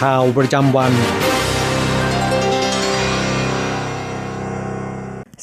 [0.00, 0.92] ข่าวประจำวัน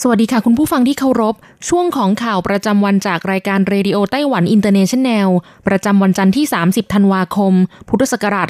[0.01, 1.35] สวัสดีค่ะคุณผู้ฟังที่เคารพ
[1.69, 5.29] ช่วงของข่าวประจำวันจากรายการ Radio Taiwan International
[5.67, 7.53] ประจำวันจันทร์ที่ 30 ธันวาคม
[7.89, 8.47] พุทธศักราช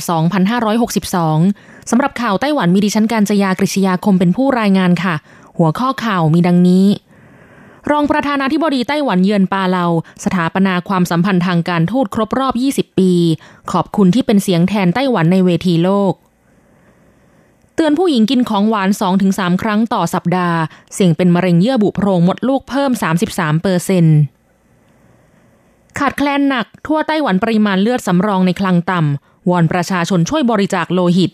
[0.93, 5.15] 2562 สำหรับข่าวไต้หวันมีดิฉันการจยากริชยาคมเป็นผู้รายงานค่ะ
[5.57, 6.85] หัวข้อข่าวมีดังนี้
[7.89, 9.85] รองประธานาธิบดีไต้หวันเยือนปาเลา
[10.23, 13.11] สถาปนาความสัมพันธ์ทางการทูตครบรอบ 20 ปี
[13.71, 16.13] ขอบคุณที่เป็นเสียงแทนไต้หวันในเวทีโลก
[17.75, 18.89] เตือนผู้หญิงกินของหวาน
[19.25, 20.57] 2-3 ครั้งต่อสัปดาห์
[20.93, 22.91] เสี่ยงเป็นมะเร็งเยื่อบุโพรงมดลูกเพิ่ม
[23.27, 24.17] 33เปอร์เซ็นต์
[25.99, 31.31] ขาดแคลนหนักทั่วไต้หวันปริมาณเลือดสำรองในคลังต่ำวอนประชาชนช่วยบริจาคโลหิต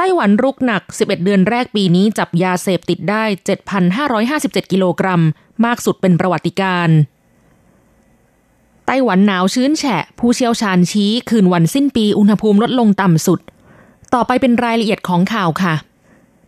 [0.00, 3.24] ไต้หวันรุกหนัก 11 เดือนแรกปีนี้จับยาเสพติดได้
[3.96, 5.22] 7,557 กิโลกรัม
[5.64, 6.88] มากสุดเป็นประวัติการ
[8.86, 13.40] ไต้หวันหนาวชื้นแฉะ ผู้เชี่ยวชาญชี้คืนวันสิ้นปีอุณหภูมิลดลงต่ำสุด
[14.14, 15.74] ต่อไปเป็นรายละเอียดของข่าวค่ะ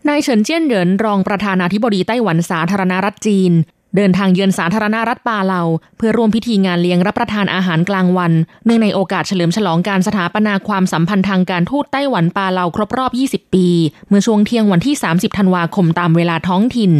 [0.07, 3.51] นายเฉินเจี้ยนเหรินรองประธานาธิบดีไต้หวันสาธารณรัฐจีน
[3.95, 5.61] เดินทางเยือนสาธารณรัฐปาเลา
[5.97, 8.31] เพื่อร่วมพิธีงานเลี้ยงรับประทานอาหารกลางวัน
[8.65, 13.67] เนื่องในโอกาสเฉลิมฉลองการสถาปนาความสัมพันธ์ทางการทูตไต้หวันปาเลาครบรอบ 20 ปี
[14.07, 16.91] เมื่อช่วงเที่ยงวันที่ 30 ธันวาคมตามเวลาท้องถิ่น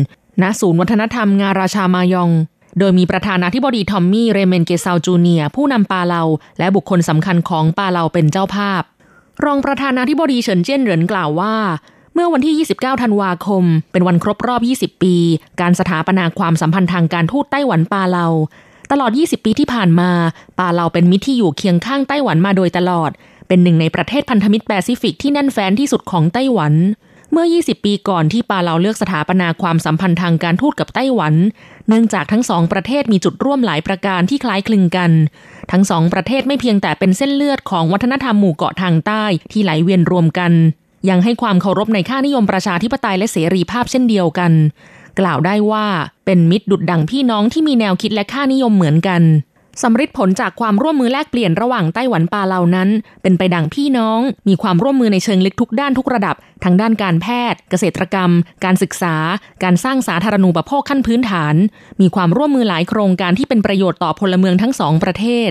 [0.42, 2.32] ณ ศูนย์วัฒนธรรมงาราชามายอง
[2.80, 6.24] โดยมีประธานาธิบดีทอมมี่ เรเมนเกซาจูเนียผู้นำปาเลา
[6.60, 8.82] และบุคคลสำคัญของปาเลาเป็นเจ้าภาพ
[9.46, 11.56] รองประธานาธิบดีเฉินเจี้ยนเหรินกล่าวว่า
[12.14, 15.16] เมื่อวันที่ 29 ธันวาคม เป็นวันครบรอบ 20 ปี
[15.62, 18.28] การสถาปนาความสัมพันธ์ทางการทูตไต้หวันปาเลา
[18.92, 20.12] ตลอด 20 ปีที่ผ่านมา
[20.60, 23.12] ปาเลาเป็นมิตรที่อยู่เคียงข้างไต้หวันมาโดยตลอด
[23.48, 26.74] เป็นหนึ่งในประเทศพันธมิตรแปซิฟิกที่แน่นแฟ้นที่สุดของไต้หวัน
[27.32, 31.34] เมื่อ 20 ปีก่อนที่ปาเลาเลือกสถาปนาความสัมพันธ์ทางการทูตกับไต้หวัน
[31.88, 35.12] เนื่องจากทั้งสองประเทศมีจุดร่วมหลายประการที่คล้ายคลึงกัน
[35.72, 40.52] ทั้งสองประเทศไม่เพียงแต่เป็นเส้นเลือดของวัฒนธรรมหมู่เกาะทางใต้ที่ไหลเวียนรวมกัน
[41.10, 44.52] ยังให้ความเคารพในค่านิยมประชาธิปไตยและเสรีภาพเช่นเดียวกัน
[45.20, 45.86] กล่าวได้ว่า
[46.26, 49.24] เป็นมิตรดุดดังพี่น้องที่มีแนวคิดและค่านิยมเหมือนกัน
[49.82, 52.90] สำฤทธิ์ผลจากความร่วมมือแลกเปลี่ยนระหว่างไต้หวันปาเลานั้น
[53.22, 58.32] เป็นไปดังพี่น้อง มีความร่วมมือในเชิงลึกทุกด้านทุกระดับ ทั้งด้านการแพทย์ เกษตรกรรม
[58.64, 59.16] การศึกษา
[59.64, 61.56] การสร้างสาธารณูปโภคขั้นพื้นฐาน
[62.02, 65.50] มีความร่วมมือหลายโครงการที่เป็นประโยชน์ต่อพลเมืองทั้งสองประเทศ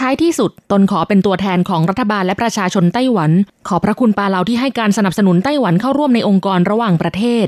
[0.00, 3.30] ท้ายที่สุดตนขอเป็นตัวแทนของรัฐบาลและประชาชนไต้หวัน
[3.68, 7.46] ขอพระคุณปาเลาที่ให้การสนับสนุนไต้หวันเข้าร่วมในองค์กรระหว่างประเทศ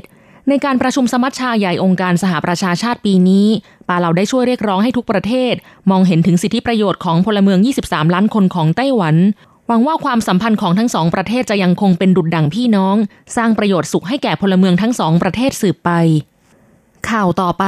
[0.49, 3.47] ในการประชุมสมัชชาใหญ่องค์การสหประชาชาติปีนี้
[3.89, 5.53] ปาเลาได้ช่วยเรียกร้องให้ทุกประเทศ
[5.89, 9.15] มองเห็นถึงสิทธิประโยชน์ของพลเมือง 23 ล้านคนของไต้หวัน
[9.67, 12.95] หวังว่าความสัมพันธ์ของทั้งสองประเทศจะยังคงเป็นดุจดั่งพี่น้อง
[13.35, 15.91] สร้างประโยชน์สุขให้แก่พลเมืองทั้งสองประเทศสืบไป
[17.09, 17.65] ข่าวต่อไป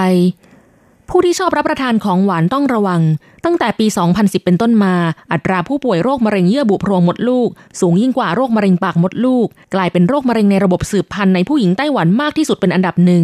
[1.10, 3.02] ผู้ที่ชอบรับประทานของหวานต้องระวัง
[3.46, 4.94] ตั้งแต่ปี 2010 เป็นต้นมา
[5.32, 7.50] อัตราผู้ป่วยโรคมะเร็งเยื่อบุโพรงมดลูก
[7.82, 13.24] สูงยิ่งกว่าโรคมะเร็งปากมดลูก กลายเป็นโรคมะเร็งในระบบสืบพันธุ์ในผู้หญิงไต้หวันมากที่สุดเป็นอันดับหนึ่ง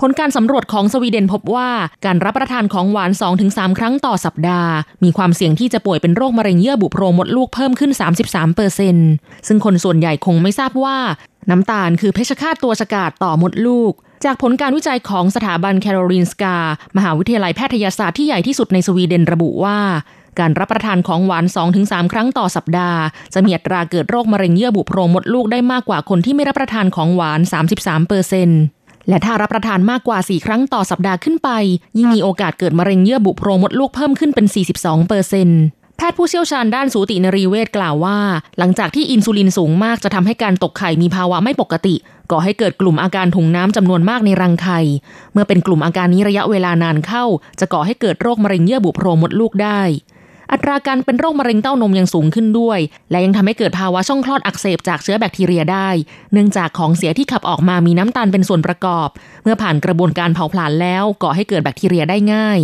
[0.00, 1.70] ผลการสำรวจของสวีเดนพบว่า
[2.04, 3.10] การรับประทานของหวาน
[3.44, 4.70] 2-3 ครั้งต่อสัปดาห์
[5.04, 7.92] มีความเสี่ยงที่จะป่วยเป็นโรคมะเร็งเยื่อบุโพรงมดลูกเพิ่มขึ้น
[8.24, 8.96] 33เปอร์เซน
[9.46, 10.96] ซึ่งคนส่วนใหญ่คงไม่ทราบว่า
[11.50, 13.92] น้ำตาลคือเพชฌฆาตตัวฉกาจต่อมดลูก
[14.24, 16.56] จากผลการวิจัยของสถาบันแคโรลินสกา
[16.96, 19.78] มหาวิทยาลัยแพทยศาสตร์ที่ใหญ่ที่สุดในสวีเดนระบุว่า
[20.38, 21.44] การรับประทานของหวาน
[21.78, 23.00] 2-3 ครั้งต่อสัปดาห์
[23.34, 27.40] จะมีอัตราเกิดโรคมะเร็งเยื่อบุโพรงมดลูกได้มากกว่าคนที่ไม่รับประทานของหวาน
[27.74, 28.60] 33เปอร์เซ็นต์
[29.08, 31.50] และถ้ารับประทานมากกว่า 4 ครั้งต่อสัปดาห์ขึ้นไป
[31.98, 34.46] ยิ่งมีโอกาสเกิดมะเร็งเยื่อบุโพรงมดลูกเพิ่มขึ้นเป็น
[34.78, 35.62] 42เปอร์เซ็นต์
[35.96, 38.18] แพทย์ผู้เชี่ยวชาญด้านสูตินรีเวชกล่าวว่า
[38.58, 41.94] หลังจากที่อินซูลินสูงมากจะทำให้การตกไข่มีภาวะไม่ปกติ
[42.30, 44.80] ก่อให้เกิดกลุ่มอาการถุงน้ำจำนวนมากในรังไข่
[45.32, 47.24] เมื่อเป็นกลุ่มอาการนี้ระยะเวลานานเข้า
[47.60, 49.80] จะก่อให้เกิดโรคมะเร็งเยื่อบุโพรงมดลูกได้
[50.52, 52.78] อัตราการเป็นโรคมะเร็งเต้านมยังสูงขึ้นด้วย
[53.10, 55.88] และยังทำให้เกิดภาวะช่องคลอดอักเสบจากเชื้อแบคทีเรียได้
[56.32, 59.08] เนื่องจากของเสียที่ขับออกมามีน้ำตาลเป็นส่วนประกอบ
[59.42, 62.60] เมื่อผ่านกระบวนการเผาผลาญแล้วก่อให้เกิดแบคทีเรียได้ง่าย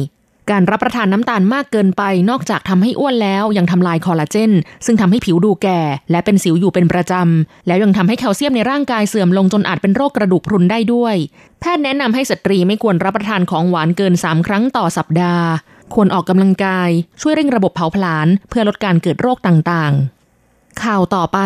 [0.50, 4.52] การรับประทานน้ำตาลมากเกินไปนอกจากทำให้อ้วนแล้วยังทำลายคอลลาเจน
[4.86, 5.80] ซึ่งทำให้ผิวดูแก่
[6.10, 11.16] และเป็นสิวอยู่เป็นประจำ แล้วยังทำให้แคลเซียมในร่างกายเสื่อมลงจนอาจเป็นโรคกระดูกพรุนได้ด้วย
[11.60, 15.46] แพทย์แนะนำให้สตรีไม่ควรรับประทานของหวานเกิน 3 ครั้งต่อสัปดาห์
[15.94, 16.90] ควรออกกำลังกาย
[17.20, 21.38] ช่วยเร่งระบบเผาผลาญเพื่อลดการเกิดโรคต่างๆ ข่าวต่อไป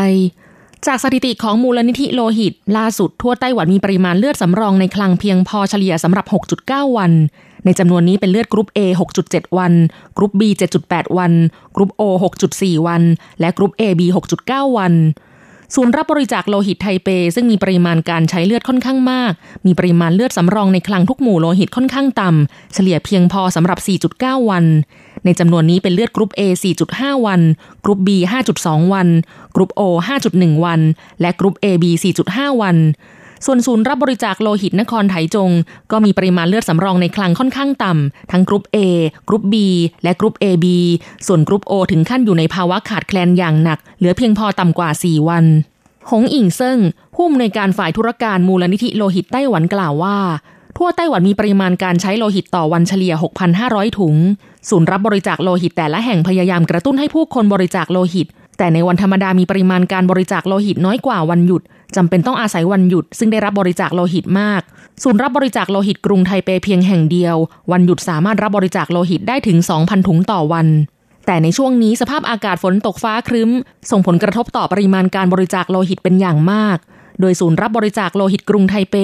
[0.86, 6.26] จากสถิติของมูลนิธิโลหิต ล่าสุดทั่วไต้หวันมีปริมาณเลือดสำรองในคลังเพียงพอเฉลี่ยสำหรับ
[6.60, 7.12] 6.9 วัน
[7.64, 8.80] ในจำนวนนี้เป็นเลือดกรุ๊ป A
[9.22, 9.72] 6.7 วัน
[10.16, 10.42] กรุ๊ป B
[10.80, 11.32] 7.8 วัน
[11.74, 12.02] กรุ๊ป O
[12.48, 13.02] 6.4 วัน
[13.40, 14.00] และกรุ๊ป AB
[14.38, 14.92] 6.9 วัน
[15.74, 19.32] ศูนย์รับบริจาคโลหิตไทเป ซึ่งมีปริมาณการใช้เลือดค่อนข้างมาก
[19.66, 23.78] มีปริมาณเลือดสำรองในคลังทุกหมู่โลหิตค่อนข้างต่ำ เฉลี่ยเพียงพอสำหรับ
[24.14, 24.64] 4.9 วัน
[25.24, 26.40] ในจำนวนนี้เป็นเลือดกรุ๊ป A
[26.84, 27.40] 4.5 วัน
[27.84, 28.08] กรุ๊ป B
[28.56, 29.08] 5.2 วัน
[29.54, 29.80] กรุ๊ป O
[30.24, 30.80] 5.1 วัน
[31.20, 31.84] และกรุ๊ป AB
[32.22, 32.76] 4.5 วัน
[33.46, 35.50] ส่วนศูนย์รับบริจาคโลหิตนครไถจง
[35.92, 38.76] ก็มีปริมาณเลือดสำรองในคลังค่อนข้างต่ำ ทั้งกรุ๊ป A
[39.28, 39.54] กรุ๊ป B
[40.04, 40.66] และกรุ๊ป AB
[41.26, 45.44] ส่วนกรุ๊ป O ถึงขั้นอยู่ในภาวะขาดแคลนอย่างหนัก เหลือเพียงพอต่ำกว่า 4 วัน
[46.10, 46.78] หงอิงเซิง
[47.14, 50.16] ผู้อำนวยการฝ่ายธุรการมูลนิธิโลหิตไต้หวันกล่าวว่า
[50.76, 53.14] ทั่วไต้หวันมีปริมาณการใช้โลหิตต่อวันเฉลี่ย
[53.56, 54.16] 6,500 ถุง
[54.68, 58.26] ศูนย์รับบริจาคโลหิตแต่ละแห่งพยายามกระตุ้นให้ผู้คนบริจาคโลหิต
[58.58, 61.62] แต่ในวันธรรมดามีปริมาณการบริจาคโลหิตน้อยกว่าวันหยุด
[61.96, 64.62] จำเป็นต้องอาศัยวันหยุด ซึ่งได้รับบริจาคโลหิตมาก
[65.02, 67.36] ศูนย์รับบริจาคโลหิตกรุงไทเปเพียงแห่งเดียว
[67.72, 70.66] วันหยุดสามารถรับบริจาคโลหิตได้ถึง 2,000 ถุงต่อวัน
[71.26, 73.50] แต่ในช่วงนี้สภาพอากาศฝนตกฟ้าครึ้ม
[73.90, 76.78] ส่งผลกระทบต่อปริมาณการบริจาคโลหิตเป็นอย่างมาก
[77.20, 78.96] โดยศูนย์รับบริจาคโลหิตกรุงไทเป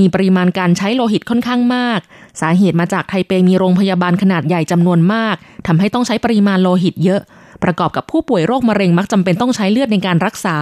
[0.00, 2.00] มีปริมาณการใช้โลหิตค่อนข้างมาก
[2.40, 5.36] สาเหตุมาจากไทเปมีโรงพยาบาลขนาดใหญ่จำนวนมาก
[5.66, 7.20] ทำให้ต้องใช้ปริมาณโลหิตเยอะ
[7.64, 10.58] ประกอบกับผู้ป่วยโรคมะเร็งมักจำเป็นต้องใช้เลือดในการรักษา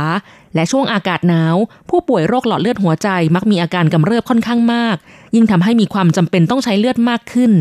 [0.54, 1.56] และช่วงอากาศหนาว
[1.90, 4.96] ผู้ป่วยโรคหลอดเลือดหัวใจมักมีอาการกำเริบค่อนข้างมาก
[5.34, 7.52] ยิ่งทำให้มีความจำเป็นต้องใช้เลือดมากขึ้น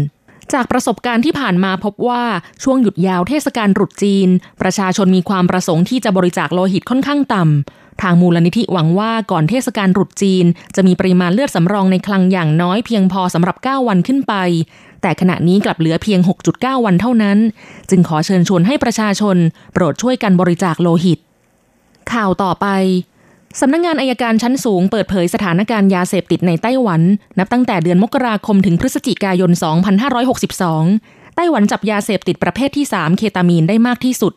[0.54, 2.24] จากประสบการณ์ที่ผ่านมาพบว่า
[2.64, 4.28] ช่วงหยุดยาวเทศกาลรุดจีน
[4.62, 10.46] ประชาชนมีความประสงค์ที่จะบริจาคโลหิตค่อนข้างต่ำ ทางมูลนิธิหวังว่าก่อนเทศกาลรุดจีน
[10.76, 14.34] จะมีปริมาณเลือดสำรองในคลังอย่างน้อยเพียงพอสำหรับ 9 วันขึ้นไป
[15.04, 16.20] แต่ขณะนี้กลับเหลือเพียง
[16.54, 17.38] 6.9 วันเท่านั้น
[17.90, 19.38] จึงขอเชิญชวนให้ประชาชน
[19.74, 21.20] โปรดช่วยกันบริจาคโลหิต
[22.12, 22.68] ข่าวต่อไป
[23.60, 27.02] สำนักงงานอายการชั้นสูงเปิดเผยสถานการณ์ยาเสพติดในไต้หวัน
[27.40, 29.52] นับตั้งแต่เดือนมกราคมถึงพฤศจิกายน
[30.44, 34.34] 2562 ไต้หวันจับยาเสพติดประเภทที่ 3 เคตามีนได้มากที่สุด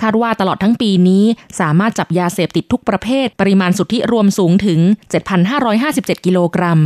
[0.00, 1.24] คาดว่าตลอดทั้งปีนี้
[1.60, 4.80] สามารถจับยาเสพติดทุกประเภท ปริมาณสุทธิรวมสูงถึง
[5.52, 6.78] 7,557 กิโลกรัม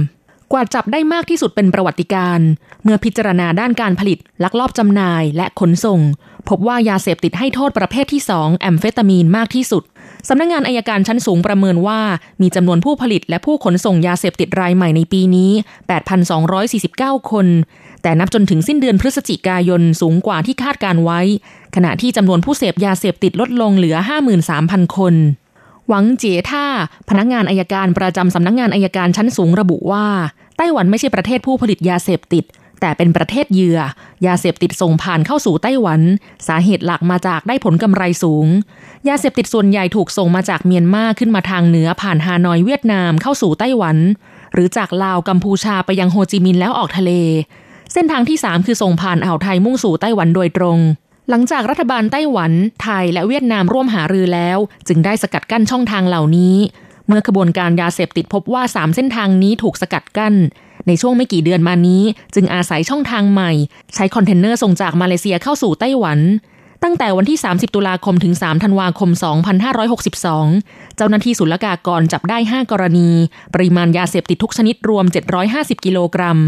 [0.52, 2.40] กว่าจับได้มากที่สุดเป็นประวัติการ
[2.82, 6.00] เมื่อพิจารณาด้านการผลิต ลักลอบจำหน่าย และขนส่ง
[6.48, 9.82] พบว่ายาเสพติดให้โทษประเภทที่ 2 แอมเฟตามีนมากที่สุด
[10.28, 12.00] สำนักงงานอายการชั้นสูงประเมินว่า
[12.42, 15.50] มีจำนวนผู้ผลิตและผู้ขนส่งยาเสพติดรายใหม่ในปีนี้
[16.40, 17.46] 8,249 คน
[18.02, 21.20] แต่นับจนถึงสิ้นเดือนพฤศจิกายนสูงกว่าที่คาดการไว้
[21.76, 23.96] ขณะที่จำนวนผู้เสพยาเสพติดลดลงเหลือ
[24.46, 25.14] 53,000 คน
[25.94, 26.66] หวังเจี๋ท่า
[27.10, 30.06] พนักงานอายการประจำสำนักงงานอายการชั้นสูงระบุว่า
[30.56, 32.44] ไต้หวันไม่ใช่ประเทศผู้ผลิตยาเสพติด
[32.80, 33.80] แต่เป็นประเทศเหยื่อ
[34.26, 36.00] ยาเสพติดส่งผ่านเข้าสู่ไต้หวัน
[36.48, 38.46] สาเหตุหลักมาจากได้ผลกำไรสูง
[39.08, 43.96] ยาเสพติดส่วนใหญ่ถูกส่งมาจากเมียนมาขึ้นมาทางเหนือผ่านฮานอยเวียดนามเข้าสู่ไต้หวัน
[44.52, 47.12] หรือจากลาวกัมพูชาไปยังโฮจิมินห์แล้วออกทะเล
[47.92, 50.78] เส้นทางที่ 3 คือส่งผ่านอ่าวไทยมุ่งสู่ไต้หวันโดยตรง
[51.30, 52.52] หลังจากรัฐบาลไต้หวัน
[52.82, 56.56] ไทยและเวียดนามร่วมหารือแล้ว จึงได้สกัดกั้นช่องทางเหล่านี้
[57.06, 60.34] เมื่อขบวนการยาเสพติดพบว่า 3 เส้นทางนี้ถูกสกัดกั้น
[60.86, 62.02] ในช่วงไม่กี่เดือนมานี้
[62.34, 63.52] จึงอาศัยช่องทางใหม่
[63.94, 66.18] ใช้คอนเทนเนอร์ส่งจากมาเลเซียเข้าสู่ไต้หวัน
[66.82, 69.10] ตั้งแต่วันที่ 30 ตุลาคมถึง 3 ธันวาคม
[70.04, 73.10] 2562 เจ้าหน้าที่ศุลกากรจับได้ 5 กรณี
[73.54, 75.04] ปริมาณยาเสพติดทุกชนิดรวม
[75.44, 76.38] 750 กิโลกรัม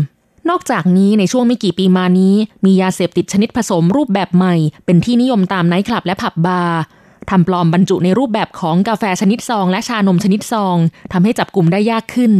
[0.50, 2.34] นอกจากนี้ในช่วงไม่กี่ปีมานี้
[2.64, 6.80] มียาเสพติดชนิดผสมรูปแบบใหม่ เป็นที่นิยมตามไนท์คลับและผับบาร์
[7.30, 10.76] ทำปลอมบรรจุในรูปแบบของกาแฟชนิดซอง และชานมชนิดซอง
[11.12, 12.32] ทำให้จับกลุ่มได้ยากขึ้น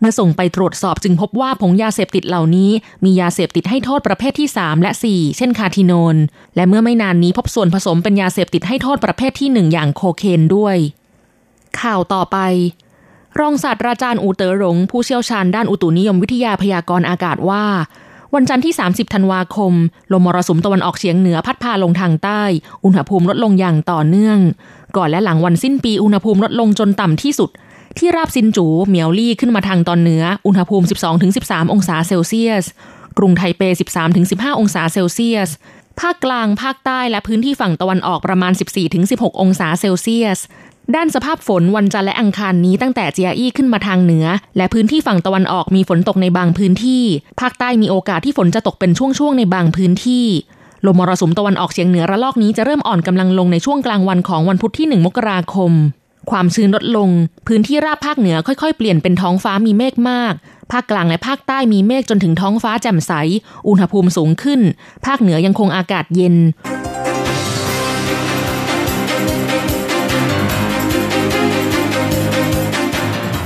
[0.00, 2.70] เมื่อส่งไปตรวจสอบจึงพบว่าผงยาเสพติดเหล่านี้
[3.04, 6.16] มียาเสพติดให้โทษประเภทที่ 3 และ 4 เช่นคาทิโนน
[6.56, 10.76] และเมื่อไม่นานนี้พบส่วนผสมเป็นยาเสพติดให้โทษประเภทที่ 1 อย่างโคเคนด้วย
[11.80, 12.38] ข่าวต่อไป
[13.40, 17.64] รองศาสตราจารย์อูเตอหลง ผู้เชี่ยวชาญด้านอุตุนิยมวิทยาพยากรณ์อากาศว่า
[18.34, 19.72] วันจันทร์ที่ 30 ธันวาคม
[20.12, 22.42] ลมมรสุมตะวันออกเฉียงเหนือพัดพาลงทางใต้
[22.84, 24.38] อุณหภูมิลดลงอย่างต่อเนื่อง
[24.96, 27.50] ก่อนและหลังวันสิ้นปีอุณหภูมิลดลงจนต่ำที่สุด
[27.98, 30.84] ที่ราบซินจูเหมียวลี่ขึ้นมาทางตอนเหนือ อุณหภูมิ
[31.28, 32.64] 12-13 องศาเซลเซียส
[33.18, 33.62] กรุงไทเป
[34.10, 35.50] 13-15 องศาเซลเซียส
[36.00, 38.52] ภาคกลาง ภาคใต้และพื้นที่ฝั่งตะวันออกประมาณ
[38.96, 40.38] 14-16 องศาเซลเซียส
[40.94, 47.04] ด้านสภาพฝนวันจันทร์และอังคารนี้ตั้งแต่เจียอี้ขึ้นมาทางเหนือ และพื้นที่ฝั่งตะวันออกมีฝนตกในบางพื้นที่
[47.40, 50.26] ภาคใต้มีโอกาสที่ฝนจะตกเป็นช่วงๆในบางพื้นที่
[50.86, 55.72] ลมมรสุมตะวันออกเฉียงเหนือระลอกนี้จะเริ่มอ่อนกำลังลงในช่วงกลางวันของวันพุธที่ 1 มกราคม
[56.30, 57.08] ความชื้นลดลง
[57.48, 60.34] พื้นที่ราบภาคเหนือค่อยๆ เปลี่ยนเป็นท้องฟ้ามีเมฆมาก
[60.72, 63.12] ภาคกลางและภาคใต้มีเมฆจนถึงท้องฟ้าแจ่มใส
[63.68, 64.60] อุณหภูมิสูงขึ้น
[65.06, 66.34] ภาคเหนือยังคงอากาศเย็น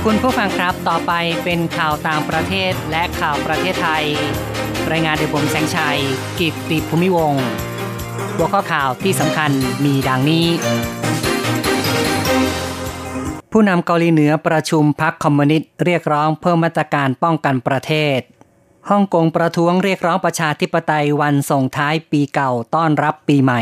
[0.09, 4.05] คุณผู้ฟังครับต่อไปเป็นข่าวต่างประเทศและข่าวประเทศไทย
[4.91, 5.99] รายงานโดยผมแสงชัย
[6.39, 7.45] กิตติภูมิวงศ์
[8.35, 9.51] หัวข้อข่าวที่สำคัญ
[9.85, 10.47] มีดังนี้
[13.51, 18.19] ผู้นำเกาหลีเหนือประชุมพรรคคอมมิวนิสต์เรียกร้องเพิ่มมาตรการป้องกันประเทศ
[18.89, 23.61] ฮ่องกงประท้วงเรียกร้องประชาธิปไตยวันส่งท้ายปีเก่าต้อนรับปีใหม่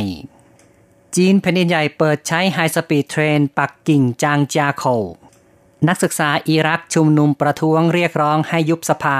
[1.15, 4.85] จีนแผ่นดินใหญ่เปิดใช้ high speed train ปักกิ่งจางเจียโค
[5.87, 9.19] นักศึกษาอิรักชุมนุมประท้วงเรียกร้องให้ยุบสภา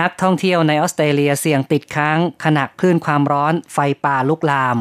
[0.00, 4.78] นักท่องเที่ยวในออสเตรเลียเสี่ยงติดค้างขณะคลื่นความร้อนไฟป่าลุกลาม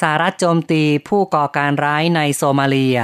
[0.00, 2.98] สหรัฐโจมตีผู้ก่อการร้ายในโซมาเลีย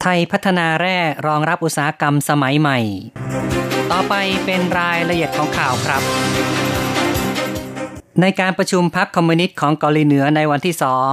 [0.00, 2.78] ไทยพัฒนาแร่รองรับอุตสาหกรรมสมัยใหม่
[3.90, 4.14] ต่อไป
[4.44, 6.02] เป็นรายละเอียดของข่าวครับ
[8.20, 11.10] ในการประชุมพักคอมมิวนิสต์ของเกาหลีเหนือในวันที่สอง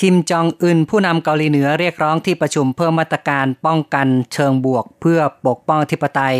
[0.00, 6.38] คิมจองอึนผู้นำเกาหลีเหนือเรียกร้องที่ประชุมเพิ่มมาตรการป้องกันเชิงบวกเพื่อปกป้องธิปไตย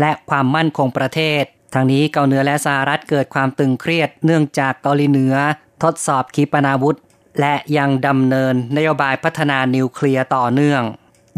[0.00, 1.42] และความมั่นคงประเทศ
[1.74, 5.34] ทางนี้เกาหลีเหนือและสหรัฐเกิดความตึงเครียด เนื่องจากเกาหลีเหนือ
[5.82, 6.96] ทดสอบขีปนาวุธ
[7.40, 10.82] และยังดำเนินนโยบายพัฒนานิวเคลียร์ต่อเนื่อง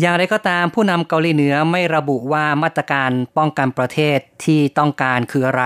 [0.00, 5.64] อย่างไรก็ตามผู้นำเกาหลีเหนือไม่ระบุว่ามาตรการป้องกันประเทศที่ต้องการคืออะไร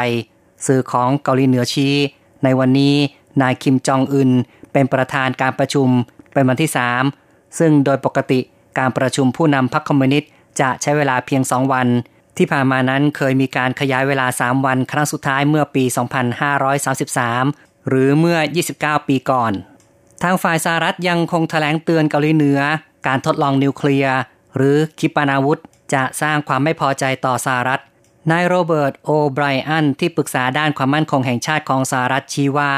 [0.66, 1.94] สื่อของเกาหลีเหนือชี้
[2.44, 2.96] ในวันนี้
[3.42, 4.30] นายคิมจองอึน
[4.76, 5.88] เป็นประธานการประชุม
[6.32, 6.70] เป็นวันที่
[7.12, 8.40] 3 ซึ่งโดยปกติ
[8.78, 10.30] การประชุมผู้นำพรรคคอมมิวนิสต์
[10.60, 11.86] จะใช้เวลาเพียง 2 วัน
[12.36, 15.84] ที่ผ่านมานั้นเคยมีการขยายเวลา 3 วันครั้งสุดท้ายเมื่อปี
[17.06, 18.38] 2533 หรือเมื่อ
[18.74, 19.52] 29 ปีก่อน
[20.22, 22.60] ทางฝ่ายสหรัฐยังคงแถลงเตือนเกาหลีเหนือ
[23.06, 24.16] การทดลองนิวเคลียร์
[24.56, 25.60] หรือคิปนาวุธ
[25.94, 27.80] จะสร้างความไม่พอใจต่อสหรัฐ
[28.30, 32.72] นายโรเบิร์ตโอไบรอันที่ปรึกษาด้านความมั่นคงแห่งชาติของสหรัฐชี้ว่า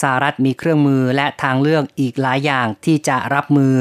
[0.00, 3.74] สหรัฐมีเครื่องมือและทางเลือกอีกหลายอย่างที่จะรับมือ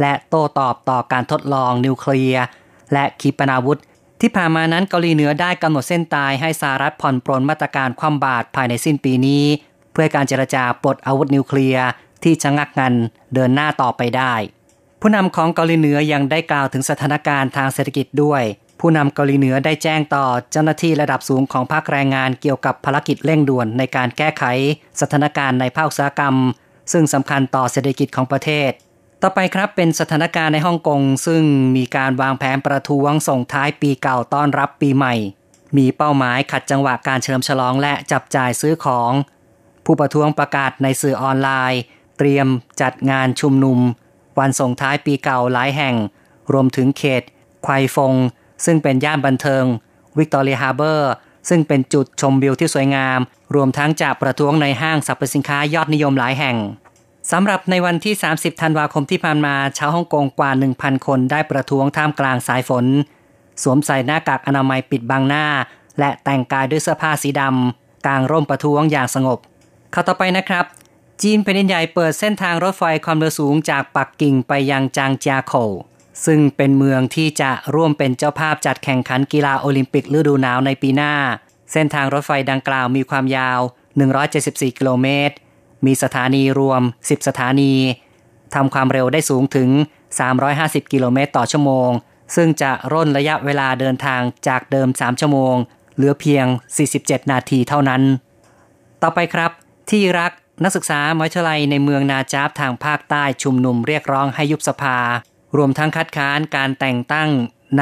[0.00, 2.44] และโต้ตอบต่อการทดลองนิวเคลียร์
[2.92, 3.78] และขีปนาวุธ
[4.20, 9.44] ที่ผ่านมานั้นเกาหลีเหนือได้กำหนดเส้นตายให้สหรัฐผ่อนปรนมาตรการคว่ำบาตรภายในสิ้นปีนี้
[9.92, 11.86] เพื่อการเจรจาปลดอาวุธนิวเคลียร์
[12.22, 12.94] ที่ชะงักงัน
[13.34, 14.34] เดินหน้าต่อไปได้
[15.00, 18.42] ผู้นำของเกาหลีเหนือยังได้กล่าวถึงสถานการณ์ทางเศรษฐกิจด้วย
[18.80, 24.44] ผู้นำเกาหลีเหนือได้แจ้งต่อเจ้าหน้าที่ระดับสูงของภาคแรงงานเกี่ยวกับภารกิจเร่งด่วนในการแก้ไข
[25.00, 26.34] สถานการณ์ในภาคอุตสาหกรรม
[26.92, 28.70] ซึ่งสำคัญต่อเศรษฐกิจของประเทศ
[29.22, 31.42] ต่อไปครับเป็นสถานการณ์ในฮ่องกงซึ่ง
[31.76, 35.14] มีการวางแผนประท้วงส่งท้ายปีเก่าต้อนรับปีใหม่
[35.76, 39.12] มีเป้าหมายขัดจังหวะการเฉลิมฉลองและจับจ่ายซื้อของ
[39.84, 41.80] ผู้ประท้วงประกาศในสื่อออนไลน์
[42.18, 42.46] เตรียม
[42.82, 43.78] จัดงานชุมนุม
[44.38, 45.94] วันส่งท้ายปีเก่าหลายแห่ง
[46.52, 47.22] รวมถึงเขต
[47.66, 48.14] ควายฟง
[48.64, 49.64] ซึ่งเป็นย่านบันเทิง
[50.18, 51.12] Victoria Harbour
[51.48, 53.18] ซึ่งเป็นจุดชมวิวที่สวยงาม
[53.54, 56.56] รวมทั้งจัดประท้วงในห้างสรรพสินค้ายอดนิยมหลายแห่ง
[57.32, 62.86] สำหรับในวันที่ 30 ธันวาคมที่ผ่านมาชาวฮ่องกงกว่า 1,000 คนได้ประท้วงท่ามกลางสายฝน
[63.62, 65.46] สวมใส่หน้ากากอนามัยปิดบังหน้า
[65.98, 69.38] และแต่งกายด้วยเสื้อผ้าสีดำกางร่มประท้วงอย่างสงบ
[69.94, 70.64] ข่าวต่อไปนะครับ
[71.22, 75.52] จีนแผ่นดินใหญ่เปิดเส้นทางรถไฟความเร็วสูงจากปักกิ่งไปยังจางเจียโค
[76.26, 81.14] ซึ่งเป็นเมืองที่จะร่วมเป็นเจ้าภาพจัดแข่งขันกีฬาโอลิมปิกฤดูหนาวในปีหน้า
[81.72, 83.60] เส้นทางรถไฟดังกล่าวมีความยาว
[84.18, 85.34] 174 กิโลเมตร
[85.86, 87.74] มีสถานีรวม 10 สถานี
[88.54, 89.68] ทำความเร็วได้สูงถึง
[90.30, 91.90] 350 กิโลเมตรต่อชั่วโมง
[92.36, 95.54] ซึ่งจะร่นระยะเวลาเดินทางจากเดิม 3 ชั่วโมง
[95.96, 96.46] เหลือเพียง
[96.88, 98.02] 47 นาทีเท่านั้น
[99.02, 99.50] ต่อไปครับ
[99.90, 100.32] ที่รัก
[100.64, 104.98] นักศึกษามหาวิทยาลัยในเมืองนาจาบทางภาคใต้ชุมนุมเรียกร้องให้ยุบสภา
[105.56, 107.28] รวมทั้งคัดค้านการแต่งตั้ง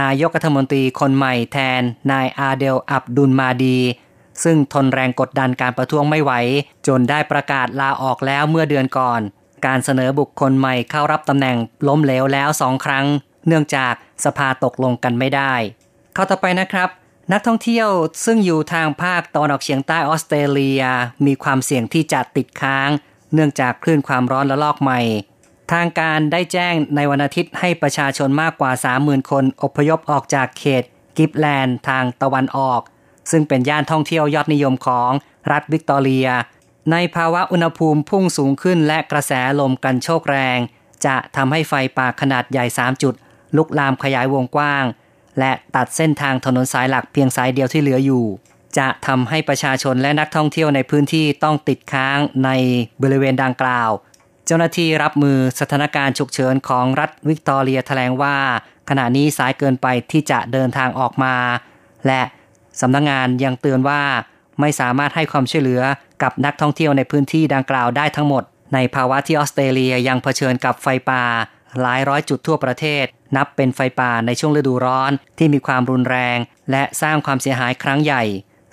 [0.00, 1.82] นายกรัฐมนตรีคนใหม่แทน
[2.12, 3.78] นายอาเดลอับดุลมาดี
[4.44, 6.32] ซึ่งทนแรงกดดันการประท้วงไม่ไหว
[6.86, 9.20] จนได้ประกาศลาออกแล้วเมื่อเดือนก่อน
[9.66, 11.56] การเสนอบุคคลใหม่เข้ารับตำแหน่ง
[11.88, 13.06] ล้มเหลวแล้วสองครั้ง
[13.46, 13.94] เนื่องจาก
[14.24, 15.54] สภาตกลงกันไม่ได้
[16.14, 16.88] เข้าต่อไปนะครับ
[17.32, 17.88] นักท่องเที่ยว
[18.24, 20.82] ซึ่งอยู่ทางภาคตะวันออกเฉียงใต้ออสเตรเลีย
[21.26, 22.90] มีความเสี่ยงที่จะติดค้าง
[23.34, 25.00] เนื่องจากคลื่นความร้อนระลอกใหม่
[25.72, 30.84] ทางการได้แจ้งในวันอาทิตย์ให้ประชาชนมากกว่า 30,000 คนอพยพออกจากเขต
[31.16, 32.80] กิฟแลนด์ทางตะวันออก
[33.30, 35.10] ซึ่งเป็นย่านท่องเที่ยวยอดนิยมของ
[35.50, 36.28] รัฐวิกตอเรีย
[36.92, 40.58] ในภาวะอุณหภูมิพุ่งสูงขึ้นและกระแสลมกันโชกแรง
[41.06, 43.14] จะทำให้ไฟป่าขนาดใหญ่ 3 จุด
[43.56, 44.84] ลุกลามขยายวงกว้าง
[45.38, 48.24] และตัดเส้นทางถนนสายหลักเพียงสายเดียวที่เหลืออยู่
[48.78, 52.50] จะทำให้ประชาชนและนักท่องเที่ยวในพื้นที่ต้องติดค้างใน
[53.02, 53.90] บริเวณดังกล่าว
[54.50, 58.36] เจ้าหน้าที่รับมือสถานการณ์ฉุกเฉินของรัฐวิกตอเรียแถลงว่า
[58.88, 61.34] ขณะนี้สายเกินไปที่จะเดินทางออกมา
[62.06, 62.22] และ
[62.80, 64.02] สำนักงงานยังเตือนว่า
[64.60, 65.82] ไม่สามารถให้ความช่วยเหลือ
[66.22, 68.42] กับนักท่องเที่ยวในพื้นที่ดังกล่าวได้ทั้งหมด
[68.74, 71.24] ในภาวะที่ออสเตรเลียยังเผชิญกับไฟป่า
[71.80, 73.04] หลายร้อยจุดทั่วประเทศ
[73.36, 76.38] นับเป็นไฟป่าในช่วงฤดูร้อนที่มีความรุนแรง
[76.70, 78.22] และสร้างความเสียหายครั้งใหญ่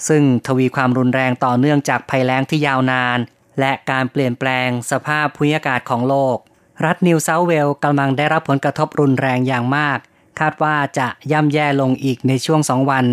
[0.08, 3.20] ซึ่งทวีความรุนแรงต่อเนื่องจากภัยแล้งที่ยาวนาน
[3.60, 6.38] และการเปลี่ยนแปลงสภาพภูมิอากาศของโลก
[6.86, 9.98] รัฐนิวเซาเวลกำลังได้รับผลกระทบรุนแรงอย่างมาก
[10.40, 13.06] คาดว่าจะย่ำแย่ลงอีกในช่วงสองวัน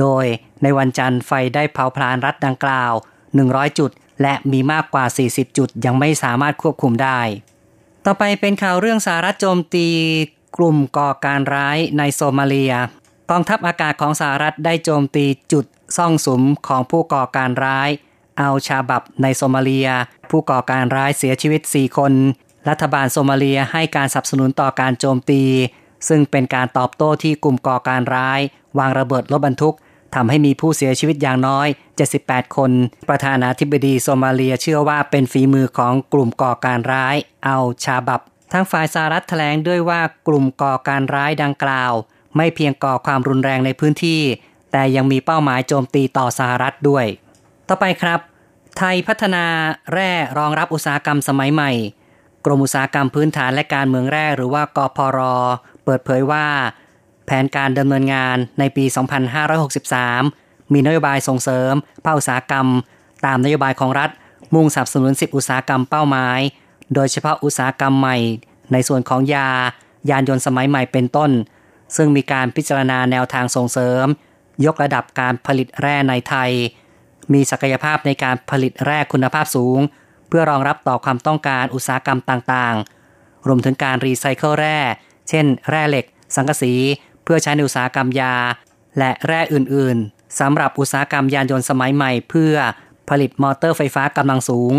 [0.00, 0.24] โดย
[0.62, 2.92] ในวันจันทร์ไฟได้เผาพลานรัฐดังกล่าว
[3.34, 3.90] 100 จุด
[4.22, 7.20] และมีมากกว่า 40 จุดยังไม่สามารถควบคุมได้
[8.04, 9.88] ต่อไปเป็นข่าวเรื่องสหรัฐโจมตี
[10.56, 12.74] กลุ่มก่อการร้ายในโซมาเลีย
[13.30, 15.64] กองทัพอากาศของสหรัฐได้โจมตีจุด
[15.96, 17.90] ซ่องสุมของผู้ก่อการร้าย
[18.40, 19.88] อาชาบับในโซมาเลีย
[20.30, 22.12] ผู้ก่อการร้ายเสียชีวิต 4 คน
[22.68, 25.42] รัฐบาลโซมาเลียให้การสนับสนุนต่อการโจมตี
[26.08, 28.40] ซึ่งเป็นการตอบโต้ที่กลุ่มก่อการร้าย
[28.78, 29.74] วางระเบิดรถบรรทุก
[30.14, 31.68] ทำให้มีผู้เสียชีวิตอย่างน้อย
[32.12, 32.70] 78 คน
[33.08, 38.20] ประธานาธิบดีโซมาเลียเชื่อว่าเป็นฝีมือของกลุ่มก่อการร้ายเอาชาบับ
[38.52, 41.92] ทั้งฝ่ายสหรัฐแถลงด้วยว่ากลุ่มก่อการร้ายดังกล่าว
[42.36, 44.22] ไม่เพียงก่อความรุนแรงในพื้นที่
[44.72, 47.06] แต่ยังมีเป้าหมายโจมตีต่อสหรัฐด้วย
[47.68, 48.20] ต่อไปครับ
[48.78, 49.44] ไทยพัฒนา
[49.92, 51.72] แร่รองรับอุตสาหกรรมสมัยใหม่
[52.44, 55.20] กรมอุตสาหกรรมพื้นฐานและการเมืองแร่หรือว่ากพร
[55.84, 56.46] เปิดเผยว่า
[57.26, 58.84] แผนการดำเนินงานในปี
[59.98, 61.72] 2563 มีนโยบายส่งเสริม
[62.04, 62.66] ภาคอุตสาหกรรม
[63.26, 64.10] ตามนโยบายของรัฐ
[64.54, 66.38] มุ่งสนับสนุน 10 อุตสาหกรรมเป้าหมาย
[66.94, 68.16] โดยเฉพาะอุตสาหกรรมใหม่
[68.72, 69.48] ในส่วนของยา
[70.10, 71.30] ยานยนต์สมัยใหม่เป็นต้น
[71.96, 74.06] ซึ่งมีการพิจารณาแนวทางส่งเสริม
[74.66, 76.50] ยกระดับการผลิตแร่ในไทย
[77.32, 79.80] มีศักยภาพในการผลิตแร่คุณภาพสูง
[80.28, 84.78] เพื่อรองรับต่อความต้องการอุตสาหกรรมต่างๆ รวมถึงการรีไซเคิลแร่
[85.28, 86.04] เช่น แร่เหล็ก
[86.36, 86.74] สังกะสี
[87.24, 88.34] เพื่อใช้ในอุตสาหกรรมยา
[88.98, 92.54] และแร่อื่นๆสำหรับอุตสาหกรรมยานยนต์สมัยใหม่ เพื่อ
[93.10, 94.72] ผลิตมอเตอร์ไฟฟ้ากำลังสูง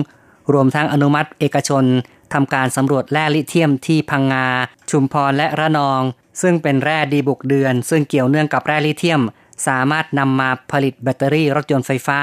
[0.53, 1.85] รวมทั้งอนุมัติเอกชน
[2.33, 4.45] ทำการสำรวจแร่ลิเทียมที่พังงา
[4.89, 6.01] ชุมพรและระนอง
[6.41, 9.21] ซึ่งเป็นแร่ดีบุกเดือน ซึ่งเกี่ยวเนื่องกับแร่ลิเทียม
[9.67, 12.19] สามารถนำมาผลิตแบตเตอรี่รถยนต์ไฟฟ้า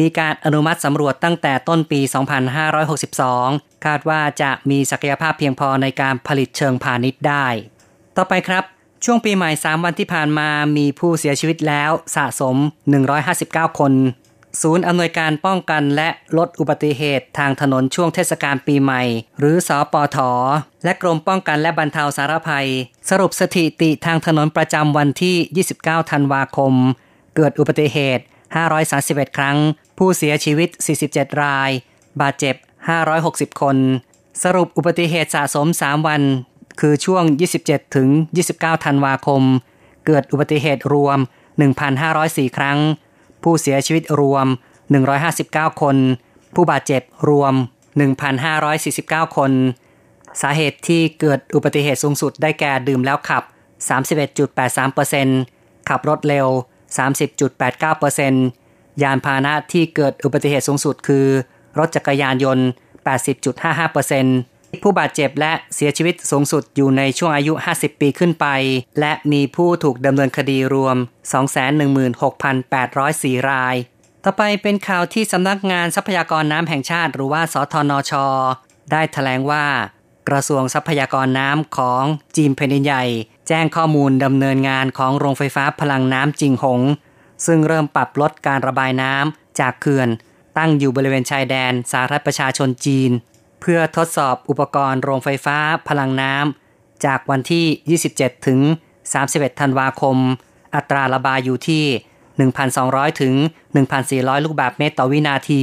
[0.00, 2.00] มีการอนุมัติสำรวจตั้งแต่ต้นปี
[2.92, 7.46] 2562 คาดว่าจะมีศักยภาพเพียงพอในการผลิตเชิงพาณิชย์ได้
[8.16, 8.64] ต่อไปครับ
[9.04, 12.56] ช่วงปีใหม่ 3 วันที่ผ่านมามีผู้เสียชีวิตแล้วสะสม
[13.18, 13.92] 159 คน
[14.60, 19.02] ศูนย์อำนวยการป้องกันและลดอุบัติเหตุทางถนนช่วงเทศกาลปีใหม่
[19.38, 20.32] หรือสอปอถอ
[20.84, 22.68] และกรมป้องกันและบรรเทาสารภัย
[23.10, 25.36] สรุปสถิติทางถนนประจำวันที่
[25.74, 26.74] 29 ธันวาคม
[27.36, 28.24] เกิดอุบัติเหตุ
[28.80, 29.56] 531 ครั้ง
[29.98, 30.68] ผู้เสียชีวิต
[31.04, 31.70] 47 ราย
[32.20, 32.54] บาดเจ็บ
[33.08, 33.76] 560 คน
[34.42, 36.22] สรุปอุบัติเหตุสะสม 3 วัน
[36.80, 37.24] คือช่วง
[37.60, 38.08] 27 ถึง
[38.46, 39.42] 29 ธันวาคม
[40.06, 41.18] เกิดอุบัติเหตุรวม
[41.92, 42.78] 1,504 ครั้ง
[43.44, 44.46] ผู้เสียชีวิตรวม
[45.14, 45.96] 159 คน
[46.54, 47.54] ผู้บาดเจ็บรวม
[48.64, 49.52] 1,549 คน
[50.42, 53.42] สาเหตุที่เกิดอุบัติเหตุสูงสุดได้แก่ดื่มแล้วขับ
[55.06, 56.46] 31.83%ขับรถเร็ว
[57.38, 61.26] 30.89%ยานพาหนะที่เกิดอุบัติเหตุสูงสุดคือ
[61.78, 62.66] รถจักรยานยนต์
[63.06, 64.51] 80.55%
[64.82, 68.46] ผู้บาดเจ็บและเสียชีวิตสูงสุดอยู่ในช่วงอายุ 50 ปีขึ้นไป
[69.00, 70.96] และมีผู้ถูกดำเนินคดีรวม
[72.22, 73.76] 216,804 ราย
[74.24, 78.12] ต่อไปเป็นข่าวที่สำนักงานทรัพยากรน้ำแห่งชาติ หรือว่าสทนช
[78.92, 79.64] ได้ถแถลงว่า
[80.28, 82.04] กระทรวงทรัพยากรน้ำของ
[82.36, 83.04] จีนแผ่นดินใหญ่
[83.48, 86.80] แจ้งข้อมูลดำเนินงานของโรงไฟฟ้าพลังน้ำจิงหง
[87.46, 90.08] ซึ่งเริ่มปรับลดการระบายน้ำจากเขื่อน
[90.58, 93.10] ตั้งอยู่บริเวณชายแดนสาธารณประชาชนจีน
[93.64, 95.56] เพื่อทดสอบอุปกรณ์โรงไฟฟ้า
[95.88, 98.60] พลังน้ำจากวันที่ 27 ถึง
[99.10, 100.16] 31 ธันวาคม
[100.74, 101.84] อัตราระบายอยู่ที่
[102.52, 103.34] 1,200 ถึง
[103.88, 105.62] 1,400 ลูกบาศก์เมตรต่อวินาที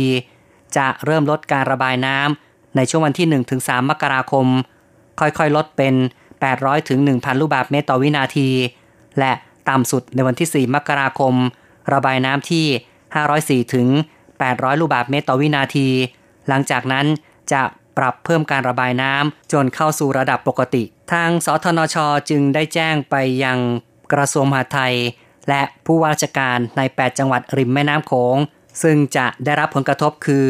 [0.77, 4.45] จะเริ่มลดการระบายน้ำในช่วงวันที่ 1 ถึง 3 มกราคม
[5.19, 5.95] ค่อยๆ ลดเป็น
[6.41, 8.49] 800 ถึง 1,000 ลูกบาศก์เมตรต่อวินาที
[9.19, 9.31] และ
[9.69, 11.33] ต่ำสุดในวันที่ 4 มกราคม
[11.93, 13.87] ระบายน้ำที่ 504 ถึง
[14.33, 15.87] 800 ลูกบาศก์เมตรต่อวินาที
[16.47, 17.05] หลังจากนั้น
[17.51, 17.61] จะ
[17.99, 20.83] ปรับเพิ่มการระบายน้ำจนเข้าสู่ระดับปกติ
[21.13, 21.95] ทางสทนช
[22.29, 23.59] จึงได้แจ้งไปยัง
[24.13, 24.95] กระทรวงมหาดไทย
[25.49, 28.37] และผู้ว่าราชการใน 8 จังหวัดริมแม่น้ำโขง
[28.83, 30.47] ซึ่งจะได้รับผลกระทบคือ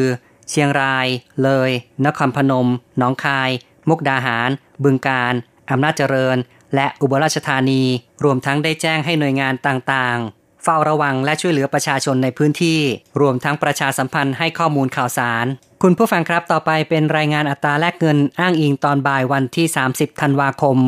[0.50, 1.06] เชียงราย
[1.44, 1.70] เลย
[2.06, 3.50] นครพนม หนองคาย
[3.88, 4.50] มุกดาหาร
[4.82, 5.34] บึงกาฬ
[5.70, 6.36] อำนาจเจริญ
[6.74, 7.82] และอุบลราชธานี
[8.24, 12.80] รวมทั้งได้แจ้งให้หน่วยงานต่างๆเฝ้าระวังและช่วยเหลือประชาชนในพื้นที่
[13.20, 15.46] รวมทั้งประชาสัมพันธ์ให้ข้อมูลข่าวสาร
[15.84, 20.78] คุณผู้ฟังครับต่อไปเป็นรายงานอัตราแลกเงินอ้างอิงตอนบ่ายวันที่ 30 ธันวาคม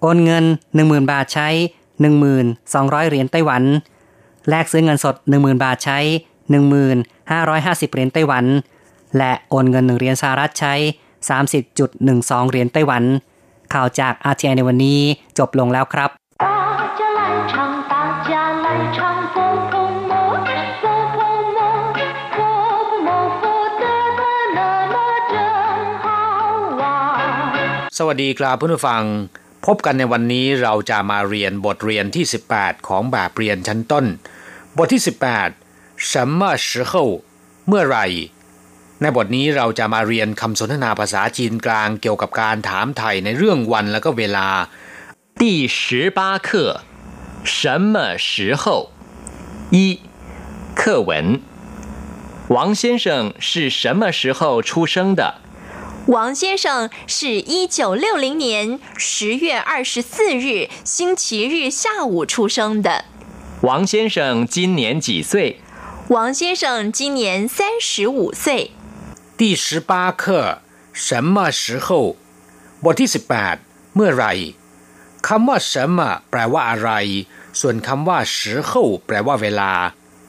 [0.00, 0.44] โอนเงิน
[0.76, 1.48] 10,000 บาทใช้
[2.28, 3.62] 1200 เหรียญไต้หวัน
[4.48, 5.98] แลกซื้อเงินสด 10,000 บาทใช้
[6.76, 8.44] 1550 เหรียญไต้หวัน
[9.18, 10.74] และโอนเงิน 1 เหรียญสหรัฐใช้
[11.42, 13.02] 30.12 เหรียญไต้หวัน
[13.74, 14.98] ข่าวจาก RTI ในวันนี้
[15.38, 16.10] จบลงแล้วครับ
[27.97, 29.03] สวัสดีครับเพื่อนผู้ฟัง
[29.65, 34.05] พบกันในวันนี้เราจะมาเรียนบทเรียนที่ 18 ของแบบเรียนชั้นต้น
[34.77, 35.01] บทที่
[35.53, 36.93] 18什么时候
[37.67, 38.05] เมื่อไหร่
[39.01, 44.47] ในบทนี้เราจะมาเรียนคำสนทนาภาษาจีนกลางเกี่ยวกับการถามไถ่ในเรื่องวันและก็เวลา
[45.39, 45.43] 第
[45.77, 45.79] 十
[46.17, 46.49] 八课
[47.57, 47.63] 什
[47.93, 47.95] 么
[48.27, 48.63] 时候
[49.75, 49.77] 一
[50.79, 51.11] 课文
[52.55, 55.21] 王先生是什么时候出生的
[56.07, 63.05] 王先生是一九六零年十月二十四日星期日下午出生的。
[63.61, 65.57] 王先生今年几岁？
[66.09, 68.71] 王先生今年三十五岁。
[69.37, 70.61] 第十八课
[70.91, 72.17] 什么时候
[72.83, 73.55] บทที่สิบแปด
[73.95, 74.25] เมื่อไร
[75.27, 76.89] คำว่า什么แปลว่าอะไร
[77.59, 78.37] ส่วนคำว่า时
[78.69, 78.71] 候
[79.05, 79.71] แปลว่าเวลา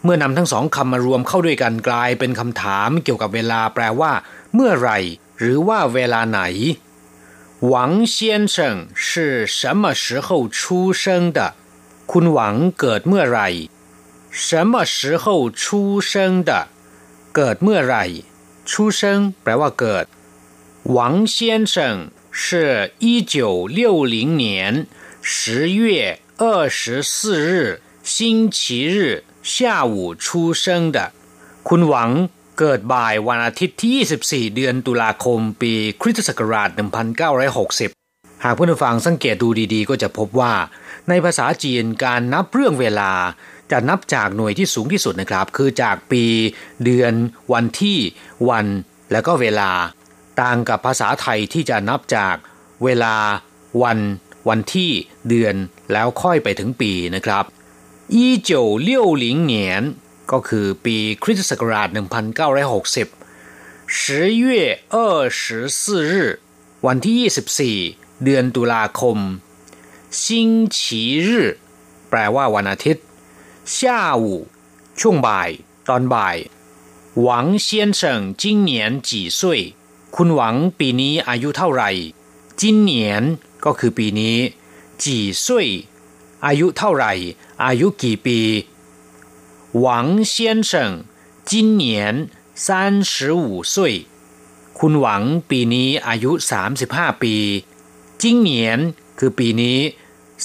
[0.05, 4.13] เมื่อนำทั้งสองคำมารวมเข้าด้วยกันกลายเป็นคำถามเกี่ยวกับเวลาแปลว่า
[4.55, 4.91] เมื่อไร
[5.39, 6.41] หรือว่าเวลาไหน
[7.69, 8.17] หวัง先
[8.55, 8.57] 生
[8.95, 11.05] 是什么时候出生
[11.37, 11.39] 的
[12.11, 13.41] คุณหวังเกิดเมื่อไร
[14.31, 15.25] 什么时候
[15.61, 16.13] 出生
[16.49, 16.51] 的
[17.35, 17.97] เกิดเมื่อไร
[18.71, 19.01] 出生
[19.43, 20.05] แปลว่าเกิด
[20.97, 21.75] 王先生
[22.31, 24.87] 是一九六零年
[25.23, 31.13] 十月二十四日星期日下午出生的
[31.63, 32.11] คุณหวัง
[32.60, 36.70] เกิดบ่ายวันอาทิตย์ที่ 24 เดือนตุลาคมปีคริสตศักราช
[37.58, 40.54] 1960 หากเพื่อนฟังสังเกตดูดีๆ ก็จะพบว่า
[41.10, 43.12] ในภาษาจีนการนับเรื่องเวลา
[43.72, 46.24] จะนับจากหน่วยที่สูงที่สุดนะครับ คือจากปี
[46.84, 47.14] เดือน
[47.54, 47.98] วันที่
[48.50, 48.66] วัน
[49.12, 49.72] และก็เวลา
[50.42, 52.36] ต่างกับภาษาไทยที่จะนับจาก
[52.84, 53.16] เวลา
[53.84, 54.00] วัน
[54.50, 54.92] วันที่
[55.30, 55.56] เดือน
[55.94, 57.44] แล้วค่อยไปถึงปีนะครับ
[58.28, 59.84] 1960年
[60.33, 61.97] ก็คือปีคริสตศักราช 1960
[63.97, 63.99] 十
[64.43, 64.45] 月
[64.95, 64.97] 二
[65.41, 66.13] 十四日
[66.87, 67.17] วันที่
[67.91, 69.19] 24 เดือนตุลาคม
[70.21, 70.23] 星
[70.77, 70.79] 期
[71.27, 71.29] 日
[72.09, 73.05] แปลว่าวันอาทิตย์
[73.77, 73.79] 下
[74.23, 74.25] 午
[75.01, 75.51] ช่วงบ่าย
[75.89, 76.37] ตอนบ่าย
[77.23, 77.69] หวัง先
[78.01, 78.03] 生
[78.41, 78.73] 今年
[79.09, 79.41] 几岁
[80.17, 81.91] คุณหวังปีนี้อายุเท่าไหร่
[82.61, 82.93] 今年
[83.65, 84.37] ก็คือปีนี้
[85.03, 85.05] 几
[85.45, 85.47] 岁
[86.47, 87.13] อายุเท่าไหร่
[87.65, 88.39] อายุกี่ปี
[89.85, 90.35] 王先
[90.71, 90.73] 生
[91.49, 91.85] 今年
[92.67, 93.75] 三十五岁
[94.79, 96.31] คุณหวังปีนี้อายุ
[96.77, 97.37] 35ปี
[98.23, 98.51] 今年
[99.19, 99.79] คือปีนี้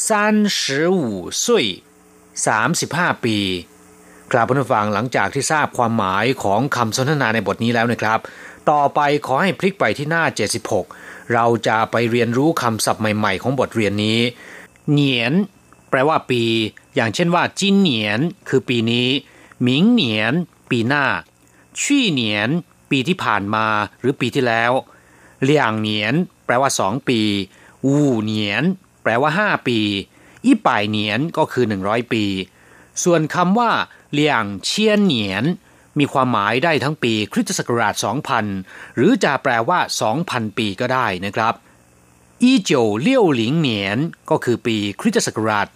[0.10, 1.48] 35岁
[2.46, 3.38] 35ปี
[4.32, 8.20] ครับผู้ฟังหลังจากที่ทราบความหมายของคำสนทนาในบทนี้แล้วนะครับ
[8.72, 10.24] ต่อไปขอให้พลิกไปที่หน้า
[10.78, 14.20] 76 เราจะไปเรียนรู้คำศัพท์ใหม่ ๆ ของบทเรียนนี้
[14.92, 15.34] เหนียน
[15.95, 16.43] แปลว่าปี
[16.95, 19.09] อย่างเช่นว่าจินเหนียนคือปีนี้
[19.63, 20.33] หมิงเหนียน
[20.71, 21.05] ปีหน้า
[21.81, 22.49] ชี่เหนียน
[22.91, 23.67] ปีที่ผ่านมา
[24.01, 24.73] หรือปีที่แล้ว
[25.43, 26.15] เหลี่ยงเหนียน
[26.47, 27.21] แปลว่าสองปี
[27.87, 28.63] วูเหนียน
[29.03, 29.79] แปลว่าห้าปี
[30.45, 32.25] อีป่ายเหนียนก็คือหนึ่งร้อยปี
[33.05, 33.71] ส่วนคำว่า
[34.13, 35.45] เหลี่ยงเชียนเหนียน
[35.99, 37.95] มีความหมายได้ทั้งปีคริสตศักราช
[38.47, 39.79] 2000 หรือจะแปลว่า
[40.19, 41.55] 2,000 ปีก็ได้นะครับ
[42.45, 43.99] อีโจเลี่ยวหลิงเหนียน
[44.31, 45.67] ก็คือปีคริสตศักราช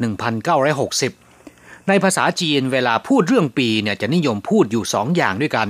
[1.10, 5.68] 1960 ในภาษาจีนเวลาพูดเรื่องปีเนี่ยจะนิยมพูดอยู่สองอย่างด้วยกัน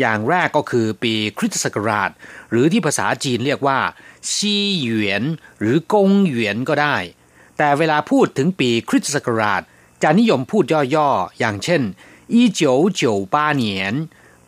[0.00, 2.10] อย่างแรกก็คือปีคริสตศักราช
[2.50, 3.78] หรือที่ภาษาจีนเรียกว่า
[4.32, 5.22] ซีเหวียน
[5.60, 6.96] หรือกงเหวียนก็ได้
[7.58, 9.62] แต่เวลาพูดถึงปีคริสตศักราช
[10.02, 11.82] จะนิยมพูดย่อๆ อย่างเช่น
[12.32, 12.62] อีโจ
[12.94, 13.02] โจ
[13.34, 13.94] ป้าเหนียน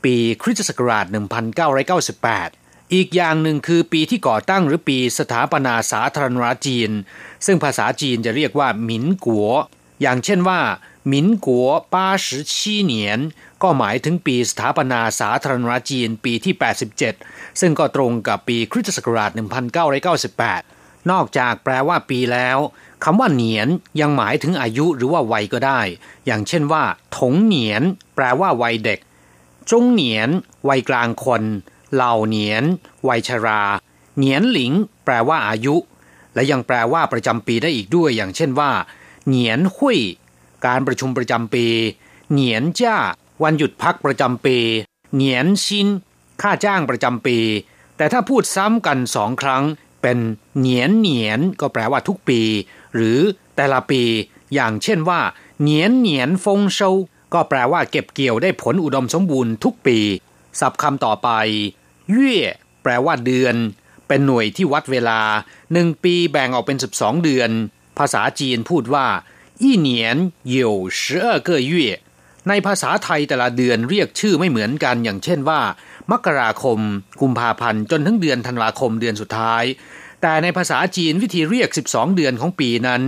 [0.04, 2.61] ปีคริสตศักราช 1998
[2.94, 6.90] อีกอย่างหนึ่งคือปีที่ก่อตั้งหรือปีสถาปนาสาธารณรัฐจีน
[7.46, 9.48] ซึ่งภาษาจีนจะเรียกว่าหมินกัว
[10.02, 10.60] อย่างเช่นว่า
[11.08, 13.20] หมินกัวป้าสิชีเหนียน
[13.62, 16.54] ก็หมายถึงปีสถาปนาสาธารณรัฐจีนปีที่
[17.08, 19.30] 87 ซึ่งก็ตรงกับปีคริสตศักราช
[20.40, 22.58] 1998 นอกจากแปลว่าปีแล้ว
[23.04, 23.68] คำว่าเหนียน
[24.00, 25.80] ยังหมายถึงอายุหรือว่าวัยก็ได้
[26.26, 26.84] อย่างเช่นว่า
[27.18, 27.82] ถงเหนียน
[28.14, 29.00] แปลว่าวัยเด็ก
[29.70, 30.28] จงเหนียน
[30.68, 31.42] วัยกลางคน
[31.94, 32.64] เหล่าเหนียน
[33.08, 33.62] วัยชรา
[34.16, 34.72] เหนียนหลิง
[35.04, 35.76] แปลว่าอายุ
[36.34, 38.70] และยังแปลว่าประจำปีได้อีกด้วย อย่างเช่นว่า
[39.26, 39.98] เหนียนหุย
[40.66, 41.66] การประชุมประจำปี
[42.32, 42.96] เหนียนจ้า
[43.42, 44.56] วันหยุดพักประจำปี
[45.14, 45.88] เหนียนชิน
[46.42, 47.38] ค่าจ้างประจำปี
[47.96, 49.64] แต่ถ้าพูดซ้ำกันสองครั้ง
[50.02, 50.18] เป็น
[50.58, 52.40] เหนียนเหนียน ก็แปลว่าทุกปี
[52.94, 53.18] หรือ
[53.56, 54.02] แต่ละปี
[54.54, 55.20] อย่างเช่นว่า
[55.60, 56.90] เหนียนเหนียนฟงเชา
[57.34, 59.98] ก็แปลว่าเก็บเกี่ยวได้ผลอุดมสมบูรณ์ทุกปี
[60.60, 61.28] ศัพท์คำต่อไป
[62.10, 62.36] เย่
[62.82, 63.54] แปลว่าเดือน
[64.08, 65.20] เป็นหน่วยที่วัดเวลา
[65.72, 67.50] หนึ่งปีแบ่งออกเป็น 12 เดือน
[67.98, 69.06] ภาษาจีนพูดว่า
[69.60, 71.90] อีเหนียนเหยวเสือเกอเย่
[72.48, 75.60] ในภาษาไทยแต่ละเดือนเรียกชื่อไม่เหมือนกัน อย่างเช่นว่า
[76.10, 76.78] มกราคม
[77.20, 79.64] กุมภาพันธ์จนถึงเดือนธันวาคมเดือนสุดท้าย
[80.22, 83.02] แต่ในภาษาจีนวิธีเรียก 12 เดือนของปีนั้น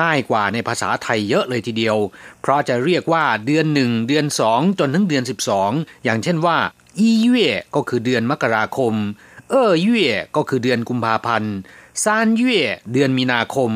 [0.00, 1.96] ง่ายกว่าในภาษาไทยเยอะเลยทีเดียว
[2.40, 5.24] เพราะจะเรียกว่าเดือนหนึ่งเดือนสองจนถึงเดือน
[5.62, 6.58] 12 อย่างเช่นว่า
[6.98, 8.94] อีเย่ก็คือเดือนมกราคม
[9.50, 11.54] เอ่อเย่ก็คือเดือนกุมภาพันธ์
[12.02, 12.60] ซานเย่
[12.92, 13.72] เดือนมีนาคม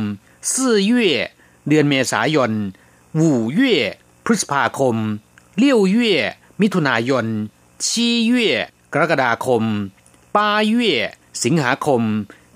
[0.51, 1.15] สี่เย่
[1.69, 2.53] เดือนเมษายน
[3.17, 3.77] หูเย่
[4.25, 4.97] พฤษภาคม
[5.59, 7.27] เลี้ยวเมิถุนายน
[7.87, 8.49] ชีเย่
[8.93, 9.63] กรกฎาคม
[10.35, 10.95] ปาเย่
[11.45, 12.03] สิงหาคม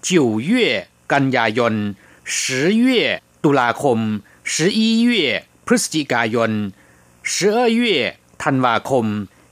[0.07, 0.67] จิวเย่
[1.13, 1.75] กันยายน
[2.37, 3.03] สิเย่
[3.45, 3.99] ตุลาคม
[4.55, 5.29] สิบเย่
[5.67, 6.51] พฤศจิกายน
[7.35, 7.97] สิบเย่
[8.43, 9.07] ธันวาคม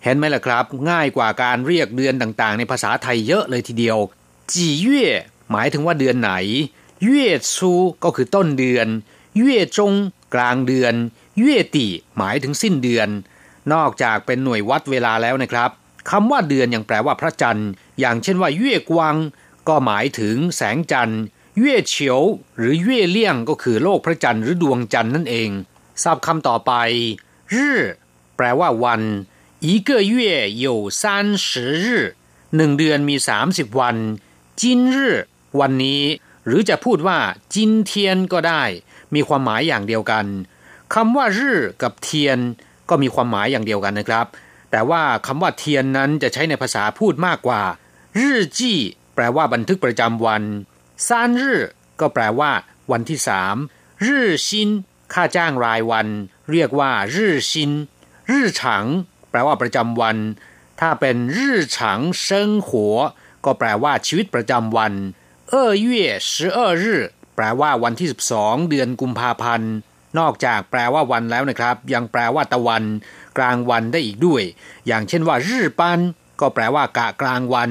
[0.06, 3.98] เห็นไหมล่ะครับ ง่ายกว่าการเรียกเดือนต่างๆ ในภาษาไทยเยอะเลยทีเดียว
[4.52, 5.06] จีเย่
[5.50, 6.32] หมายถึงว่าเดือนไหน
[7.02, 7.72] เย่ซู
[8.04, 8.86] ก็คือต้นเดือน
[9.36, 9.92] เย่จง
[10.34, 10.94] กลางเดือน
[11.38, 11.86] เย่ติ
[12.18, 13.08] หมายถึงสิ้นเดือน
[13.72, 15.70] นอกจากเป็นหน่วยวัดเวลาแล้วนะครับ
[16.10, 19.16] คำว่าเดือนยังแปลว่าพระจันทร์ อย่างเช่นว่าเย่กวาง
[19.68, 21.22] ก็หมายถึงแสงจันทร์
[21.58, 22.20] เย่เฉียว
[22.56, 25.50] หรือเย่เลี่ยงก็คือโลกพระจันทร์หรือดวงจันทร์นั่นเอง
[26.02, 26.72] ศัพท์คำต่อไป
[27.54, 27.74] รื่
[28.36, 29.02] แปลว่าวัน
[29.67, 31.47] 一个月有三十
[31.85, 31.85] 日
[32.55, 33.95] หนึ่งเดือนมีสามสิบวัน
[34.61, 35.11] จินรื่
[35.59, 36.03] วันนี้
[36.45, 37.17] หรือจะพูดว่า
[37.53, 38.63] จินเทียนก็ได้
[39.13, 40.25] มีความหมายอย่างเดียวกัน
[40.93, 42.37] คำว่ารื่กับเทียน
[42.89, 44.25] ก็มีความหมายอย่างเดียวกันนะครับ
[44.71, 47.61] แต่ว่าคำว่าเทียนนั้นจะใช้ในภาษาพูดมากกว่า
[48.19, 48.77] รื่จี้
[49.15, 50.43] แปลว่าบันทึกประจำวัน
[51.07, 51.57] ซานรื่
[51.99, 52.51] ก็แปลว่า
[52.91, 53.55] วันที่สาม
[54.05, 54.69] รื่ชิน
[55.13, 56.07] ค่าจ้างรายวัน
[56.51, 57.71] เรียกว่ารื่ชิน
[58.29, 58.85] รื่ฉัง
[59.36, 60.16] แปลว่าประจำวัน
[60.80, 62.96] ถ้าเป็นรื่ฉังเซิงหัว
[63.44, 64.92] ก็แปลว่าชีวิตประจำวัน
[65.48, 66.98] เอ่อเย่สิเอรื่
[67.36, 69.72] แปลว่าวันที่ 12 เดือนกุมภาพันธ์
[70.18, 72.84] นอกจากแปลว่าวันแล้วนะครับ ยังแปลว่าตะวัน
[73.38, 74.42] กลางวันได้อีกด้วย
[74.86, 75.98] อย่างเช่นว่ารื่ปัน
[76.40, 77.70] ก็แปลว่ากะกลางวัน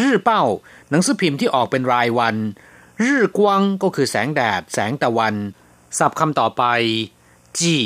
[0.00, 0.42] รื่เป้า
[0.90, 2.36] หนังสือพิมพ์ที่ออกเป็นรายวัน
[3.02, 5.34] รื่กวางก็คือแสงแดด แสงตะวัน
[5.98, 6.64] ศัพท์คำต่อไป
[7.58, 7.76] จี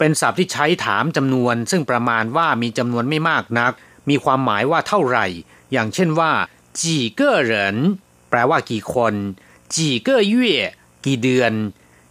[0.00, 3.72] เป็นศัพท์ที่ใช้ถามจำนวน ซึ่งประมาณว่ามีจำนวนไม่มากนัก
[4.08, 5.26] มีความหมายว่าเท่าไหร่
[5.72, 6.32] อย่างเช่นว่า
[6.80, 7.76] จีเก้อเหริน
[8.30, 9.14] แปลว่ากี่คน
[9.74, 10.56] จีเก้อเย่
[11.06, 11.52] กี่เดือน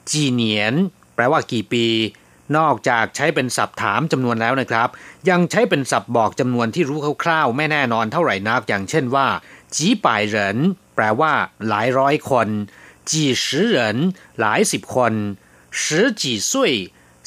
[0.09, 0.73] จีเหนียน
[1.15, 1.85] แปลว่ากี่ปี
[2.57, 4.89] นอกจากใช้เป็นศัพท์ถามจำนวนแล้วนะครับ
[5.29, 9.27] ยังใช้เป็นศัพท์บอกจำนวนที่รู้คร่าวๆ ไม่แน่นอนเท่าไหร่นัก อย่างเช่นว่า
[9.75, 10.57] จีป่ายเหริน
[10.95, 11.33] แปลว่า
[11.67, 12.47] หลายร้อยคน
[13.09, 13.97] จีสิเหริน
[14.39, 15.13] หลายสิบคน
[15.83, 16.73] สิจีซุย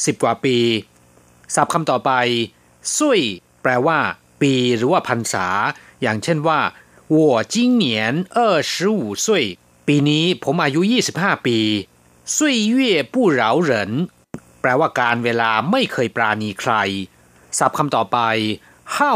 [0.06, 0.58] สิบกว่าปี
[1.56, 2.12] ศัพท์คำต่อไป
[2.98, 3.22] ซุย
[3.62, 4.00] แปลว่า
[4.42, 5.48] ปีหรือว่าพรรษา
[6.02, 6.60] อย่างเช่นว่า
[7.16, 7.18] 我
[7.54, 7.86] 今年
[8.38, 8.40] 二
[8.72, 9.28] 十五岁
[9.88, 10.82] ปีนี้ผมอายุ
[11.14, 11.60] 25 ปี
[12.36, 12.38] 岁
[12.74, 12.76] 月
[13.14, 13.72] 不饶人
[14.62, 16.74] แปลว่าการเวลาไม่เคยปราณีใคร
[17.58, 18.18] ศัพท์คำต่อไป
[18.94, 19.16] เฮ้า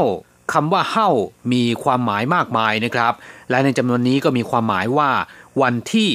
[0.54, 1.10] คำว่าเฮ้า
[1.54, 3.14] มีความหมายมากมายนะครับ
[3.50, 5.12] และในจำนวนนี้ก็มีความหมายว่า
[5.62, 6.10] วันที่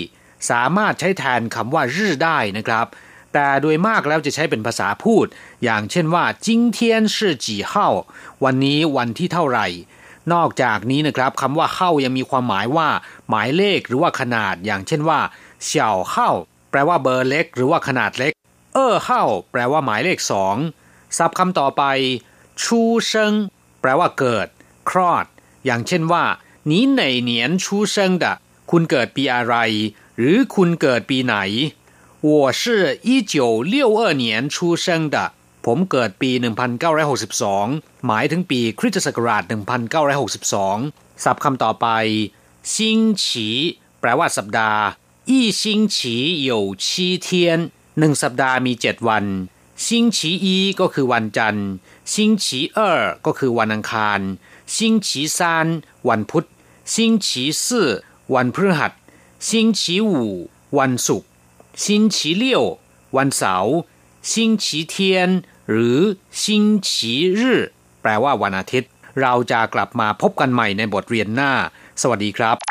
[0.51, 2.87] สามารถใช้แทนคำว่ารื่ได้นะครับ
[3.33, 5.27] แต่โดยมากแล้วจะใช้เป็นภาษาพูด
[5.65, 6.79] อย่างเช่นว่า今天
[7.15, 7.73] 是几号
[8.45, 9.67] วันนี้วันที่เท่าไหร่
[10.33, 12.89] นอกจากนี้นะครับคำว่าเข้ายังมีความหมายว่า
[13.29, 15.21] หมายเลขหรือว่าขนาด อย่างเช่นว่า
[15.65, 16.31] เสี่ยวเข้า
[16.71, 18.33] แปลว่าเบอร์เล็ก หรือว่าขนาดเล็ก
[18.75, 20.57] เออเข้าแปลว่าหมายเลขสอง
[21.17, 21.83] ศัพท์คำต่อไป
[22.63, 23.33] ชูเซิง
[23.81, 24.47] แปลว่าเกิด
[24.91, 25.27] คลอด
[25.65, 26.25] อย่างเช่นว่า
[26.71, 27.31] 你哪年
[27.63, 27.65] 出
[27.95, 28.25] 生的
[28.71, 29.55] คุณเกิดปีอะไร
[30.19, 31.37] หรือคุณเกิดปีไหน
[32.21, 32.63] 我是
[33.09, 35.17] 一九六二年出生的
[35.67, 36.31] ผมเกิดปี
[37.19, 39.43] 1962 หมายถึงปีคริสตศักราช
[40.13, 41.87] 1962 ศัพท์คำต่อไป
[42.75, 43.49] ซิงฉี
[44.01, 44.83] แปลว่าสัปดาห์
[45.29, 46.17] อีซิงฉี
[46.49, 46.51] 有
[46.85, 46.87] 七
[47.27, 47.29] 天
[47.99, 49.25] หนึ่งสัปดาห์มีเจ็ดวัน
[49.87, 51.69] ซิงฉีอีก็คือวันจันทร์
[52.13, 54.21] ซิงฉีเออก็คือวันอังคาร
[54.77, 55.67] ซิงฉีซาน
[56.09, 56.47] วันพุธ
[56.95, 57.89] ซิงฉีสี่
[58.35, 58.93] วันพฤหัส
[59.49, 60.33] ซิงฉีอู่
[60.79, 61.29] วันศุกร์
[61.86, 62.64] ซิงฉีเลี่ยว
[63.18, 63.76] วันเสาร์
[64.32, 65.30] ซิงฉีเทียน
[65.70, 66.00] หรือ
[66.44, 67.42] ซิงฉี日
[68.02, 68.92] แปลว่าวันอาทิตย์
[69.22, 71.52] เราจะกลับมาพบกันใหม่ในบทเรียนหน้า
[72.02, 72.71] สวัสดีครับ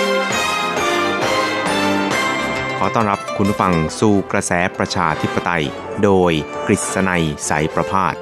[2.83, 5.63] ขอต้อนรับคุณผู้ฟังสู่กระแสประชาธิปไตย
[6.03, 6.31] โดย
[6.67, 8.15] กฤษณัยสายประพาส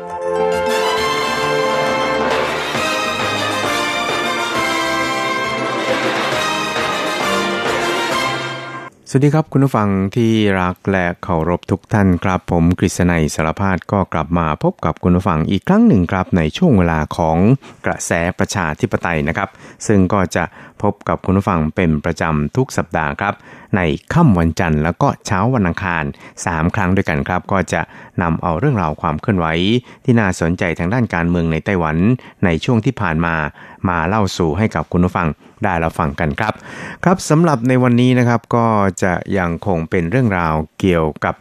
[9.11, 17.37] สวัสดีครับคุณผู้ฟังที่รักและเคารพทุกท่านครับ ผมกฤษณัยสารพาดก็กลับมาพบกับคุณผู้ฟังอีกครั้งหนึ่งครับในช่วงเวลาของ
[17.85, 19.49] กระแสประชาธิปไตยนะครับ
[19.87, 20.43] ซึ่งก็จะ
[20.81, 23.33] พบกับคุณผู้ฟังเป็นประจำทุกสัปดาห์ครับ
[23.75, 23.81] ใน
[24.13, 26.03] ค่ำวันจันทร์แล้วก็เช้าวันอังคาร
[26.39, 27.81] 3 ครั้งด้วยกันครับ ก็จะ
[28.21, 29.47] นำเอาเรื่องราวความเคลื่อนไหว
[30.05, 31.97] ที่น่าสนใจทางด้านการเมืองในไต้หวัน
[32.45, 33.35] ในช่วงที่ผ่านมา
[33.89, 35.27] มาเล่าสู่ให้กับคุณผู้ฟัง
[35.63, 36.53] ได้เราฟังกันครับ
[37.03, 38.65] ครับสำหรับในวันนี้นะครับก็
[39.03, 41.35] จะยังคงเป็นเรื่องราวเกี่ยวกับ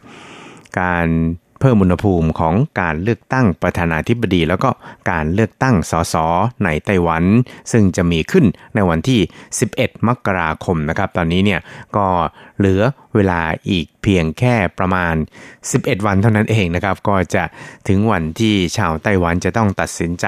[0.80, 1.06] การ
[1.60, 4.70] เพิ่มอุณหภูมิของการเลือกตั้งประธานาธิบดี แล้วก็
[5.10, 6.14] การเลือกตั้งสส
[6.64, 7.24] ในไต้หวัน
[7.72, 8.44] ซึ่งจะมีขึ้น
[8.74, 9.20] ในวันที่
[9.64, 11.60] 11 มกราคมนะครับ ตอนนี้เนี่ย
[11.96, 12.06] ก็
[12.58, 12.82] เหลือ
[13.18, 15.14] เวลาอีกเพียงแค่ประมาณ
[15.60, 17.44] 11 วันเท่านั้นเองนะครับ ก็จะ
[17.88, 20.26] ถึงวันที่ชาวไต้หวันจะต้องตัดสินใจ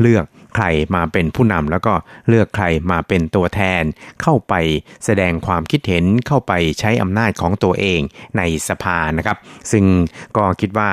[0.00, 0.24] เลือก
[0.56, 1.94] ใครมาเป็นผู้นำแล้วก็
[2.28, 3.82] เลือกใครมาเป็นตัวแทน
[4.22, 4.54] เข้าไป
[5.04, 8.00] แสดงความคิดเห็นเข้าไปใช้อำนาจของตัวเอง
[8.36, 9.38] ในสภานะครับ
[9.72, 9.84] ซึ่ง
[10.36, 10.90] ก็คิดว่า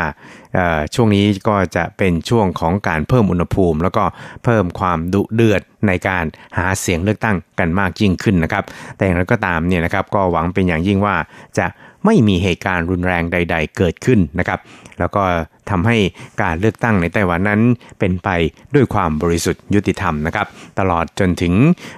[0.94, 4.04] ช่วงนี้ก็จะเป็นช่วงของการเพิ่มอุณหภูมิ แล้วก็
[4.44, 6.26] เพิ่มความดุเดือดในการ
[6.58, 8.64] หาเสียงเลือกตั้งกันมากยิ่งขึ้นนะครับ
[8.98, 11.16] แต่อย่างไรก็ตามเนี่ยนะครับก็หวังเป็นอย่างยิ่งว่า
[11.58, 11.66] จะ
[12.06, 14.60] ไม่มีเหตุการณ์รุนแรงใด ๆ เกิดขึ้นนะครับ
[15.00, 15.24] แล้วก็
[15.70, 15.98] ทำให้
[16.42, 17.62] การเลือกตั้งในไต้หวันนั้น
[18.00, 18.30] เป็นไป
[18.76, 20.48] ด้วยความบริสุทธิ์ยุติธรรมนะครับ
[20.80, 21.54] ตลอดจนถึง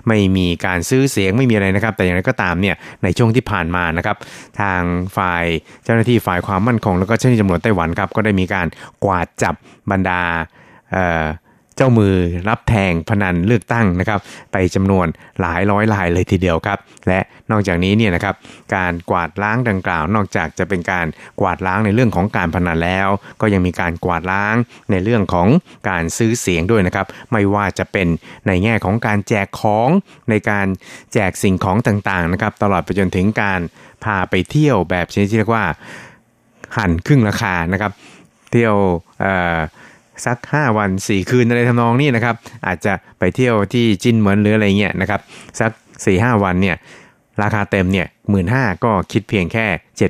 [0.08, 4.18] ไม่มีการซื้อเสียงไม่มีอะไรนะครับ แต่อย่างไรก็ตามเนี่ยในช่วงที่ผ่านมานะครับ
[4.60, 4.82] ทาง
[5.18, 5.46] ฝ่าย
[5.84, 8.68] เจ้าหน้าที่ฝ่ายความมั่นคง แล้วก็เจ้าหน้าที่ตำรวจไต้หวันครับก็ได้มีการ
[9.04, 9.56] กวาดจับ
[9.92, 10.22] บรรดา
[11.78, 12.16] เจ้ามือ
[12.50, 14.20] รับแทงพนันเลือกตั้งนะครับ
[14.52, 15.08] ไปจำนวน
[15.42, 17.20] หลายร้อยลายเลยทีเดียวครับ และ
[17.52, 18.36] นอกจากนี้เนี่ยนะครับ
[18.76, 21.08] การกวาดล้างดังกล่าว นอกจากจะเป็นการ
[21.42, 23.08] กวาดล้างในเรื่องของการพนันแล้ว
[23.42, 24.56] ก็ยังมีการกวาดล้าง
[24.92, 25.48] ในเรื่องของ
[25.90, 28.08] การซื้อเสียงด้วยนะครับ ไม่ว่าจะเป็น
[28.48, 29.90] ในแง่ของการแจกของ
[30.30, 30.68] ในการ
[31.14, 33.60] แจกสิ่งของต่างๆนะครับ ตลอดไปจนถึงการ
[34.04, 35.66] พาไปเที่ยวแบบชนิดที่เรียกว่า
[36.78, 37.92] หั่นครึ่งราคานะครับ
[38.52, 38.76] เที่ยว
[40.26, 42.36] สัก 5 วัน 4 คืนอะไรทำนองนี้นะครับ
[42.68, 45.22] อาจจะไปเที่ยวที่จินเหมือนหรืออะไรเงี้ยนะครับ
[45.60, 45.72] สัก
[46.08, 46.76] 4-5 วันเนี่ย
[47.44, 49.66] ราคาเต็มเนี่ยหมื่นห้าก็คิดเพียงแค่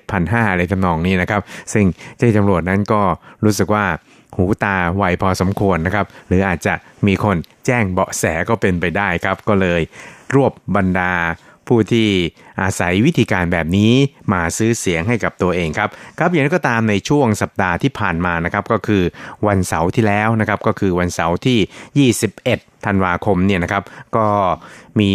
[0.05, 1.41] 7,500อะไรทำนองนี้นะครับ
[1.73, 1.85] ซึ่ง
[2.17, 3.01] เจ้าตำรวจนั้นก็
[3.45, 3.85] รู้สึกว่า
[4.35, 6.73] หูตาไวพอสมควรนะครับ หรืออาจจะ
[7.07, 9.81] มีคนแจ้งเบาะแสก็เป็นไปได้ครับ ก็เลย
[10.35, 11.11] รวบบรรดา
[11.67, 12.07] ผู้ที่
[12.61, 13.91] อาศัยวิธีการแบบนี้
[14.33, 19.03] มาซื้อเสียงให้กับตัวเองครับครับอย่างนั้นก็ตามในช่วงสัปดาห์ที่ผ่านมานะครับก็คือ
[19.47, 23.83] วันเสาร์ที่แล้วนะครับก็คือวันเสาร์ที่ 21 ธันวาคมเนี่ยนะครับ
[24.17, 24.27] ก็
[24.99, 25.11] มี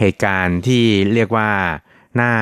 [0.00, 1.50] เหตุการณ์ที่เรียกว่า
[2.20, 2.32] น่า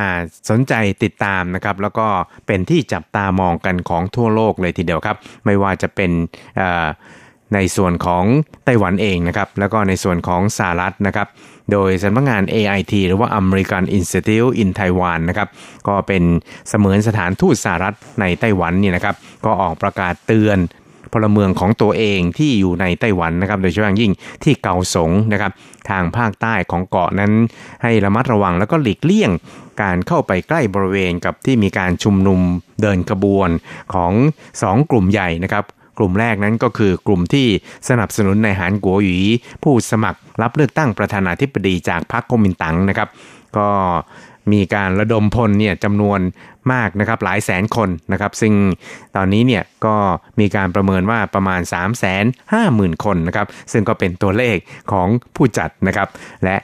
[0.50, 2.06] สนใจติดตามนะครับ แล้วก็
[2.46, 6.10] เป็นที่จับตามองกันของทั่วโลกเลยทีเดียวครับ ไม่ว่าจะเป็น
[7.54, 8.24] ในส่วนของ
[8.64, 11.28] ไต้หวันเองนะครับ แล้วก็ในส่วนของสหรัฐนะครับ
[11.72, 15.48] โดยสำนักงาน AIT หรือว่า American Institute in Taiwan นะครับ
[15.88, 16.22] ก็เป็น
[16.68, 19.14] เสมือนสถานทูตสหรัฐในไต้หวันนี่นะครับ
[19.44, 20.58] ก็ออกประกาศเตือน
[21.12, 24.12] พลเมืองของตัวเองที่อยู่ในไต้หวันนะครับ โดยเฉพาะยิ่ง
[24.44, 25.52] ที่เกาสงนะครับ
[25.90, 27.32] ทางภาคใต้ของเกาะนั้น
[27.82, 29.30] ให้ระมัดระวังแล้วก็หลีกเลี่ยง
[29.82, 32.40] การเข้าไปใกล้บริเวณกับที่มีการชุมนุม
[32.82, 33.50] เดินกระบวน
[33.94, 34.12] ของ
[34.52, 35.64] 2 กลุ่มใหญ่นะครับ
[36.00, 37.46] กลุ่มแรกนั้นก็คือกลุ่มที่
[37.88, 39.18] สนับสนุนในหานกัวหยี
[39.62, 43.08] ผู้สมัครรับเลือกตั้งประธานาธิบดีจากพรรคกมินตั๋งนะครับ
[43.56, 43.68] ก็
[44.52, 46.20] มีการระดมพลเนี่ยจำนวน
[46.72, 48.52] มากนะครับหลายแสนคนนะครับ ซึ่ง
[49.16, 49.96] ตอนนี้เนี่ยก็
[50.40, 52.22] มีการประเมินว่าประมาณ 3 5 0
[52.52, 54.56] 0 0 0 คนนะครับ ซึ่งก็เป็นตัวเลข
[54.92, 56.08] ของผู้จัดนะครับ
[56.44, 56.56] และ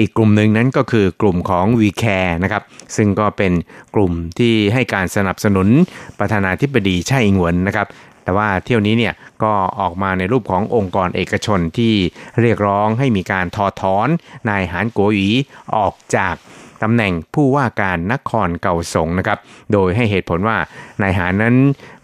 [0.00, 2.62] อีกกลุ่มหนึ่งนั้นก็คือกลุ่มของ v c a r e นะครับ
[2.96, 3.52] ซึ่งก็เป็น
[3.94, 5.68] กลุ่มที่ให้การสนับสนุน
[6.18, 7.86] ประธานาธิบดีไช่อิงหวนนะครับ
[8.26, 11.94] แต่ว่าเที่ยวนี้เนี่ยก็ออกมาในรูปขององค์กรเอกชนที่
[12.40, 14.08] เรียกร้องให้มีการถอดถอน
[14.48, 15.28] นายหานโกหยี
[15.76, 16.34] ออกจาก
[16.82, 19.38] ตำแหน่งผู้ว่าการนครเก่าสงนะครับ
[19.72, 20.56] โดยให้เหตุผลว่า
[21.02, 21.54] นายหานั้น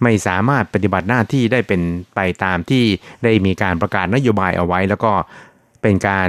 [0.02, 1.82] ไม่สามารถปฏิบัติหน้าที่ได้เป็น
[2.14, 2.84] ไปตามที่
[3.24, 5.12] ได้มีการประกาศนโยบายเอาไว้ แล้วก็
[5.82, 6.28] เป็นการ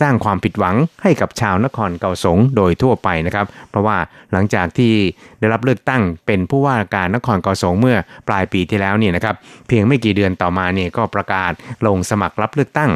[0.00, 3.96] สร้างความผิดหวังให้กับชาวนครเก่าสงโดยทั่วไปนะครับ เพราะว่า
[4.32, 4.92] หลังจากที่
[5.40, 7.96] ได้รับเลือกตั้งเป็นผู้ว่าการนครเก่าสงเมื่อ
[8.28, 9.34] ปลายปีที่แล้วเนี่ยนะครับ
[9.68, 11.52] เพียงไม่กี่เดือนต่อมาเนี่ยก็ประกาศ
[11.86, 12.90] ลงสมัครรับเลือกตั้ง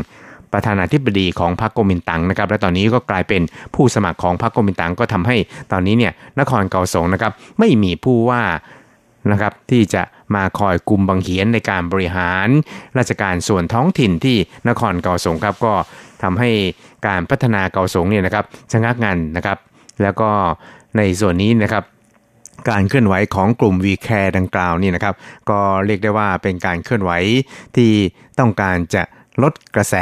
[0.53, 3.43] ประธานาธิบดีของพรรคโกมินตังนะครับ และตอนนี้ก็กลายเป็น
[3.75, 5.37] ผู้สมัครของพรรคโกมินตังก็ทำให้
[5.73, 8.43] ตอนนี้เนี่ยนครเก่าสงนะครับไม่มีผู้ว่า
[9.33, 10.03] นะครับที่จะ
[10.35, 12.49] มาคอยกุมบังเหียนในการบริหาร
[12.99, 14.37] ราชการส่วนท้องถิ่นที่
[14.69, 15.75] นครเก่าสงครับก็
[16.23, 16.51] ทำให้
[17.07, 19.59] การพัฒนาเกาสงเนี่ยนะครับชะงักงันนะครับ
[20.03, 20.31] แล้วก็
[20.97, 21.85] ในส่วนนี้นะครับ
[22.71, 25.15] การเคลื่อนไหวของกลุ่ม v c a r e ดังกล่าวนี่นะครับ
[25.51, 27.11] ก็เรียกได้ว่าเป็นการเคลื่อนไหว
[27.77, 27.91] ที่
[28.39, 29.03] ต้องการจะ
[29.43, 29.95] ลดกระแส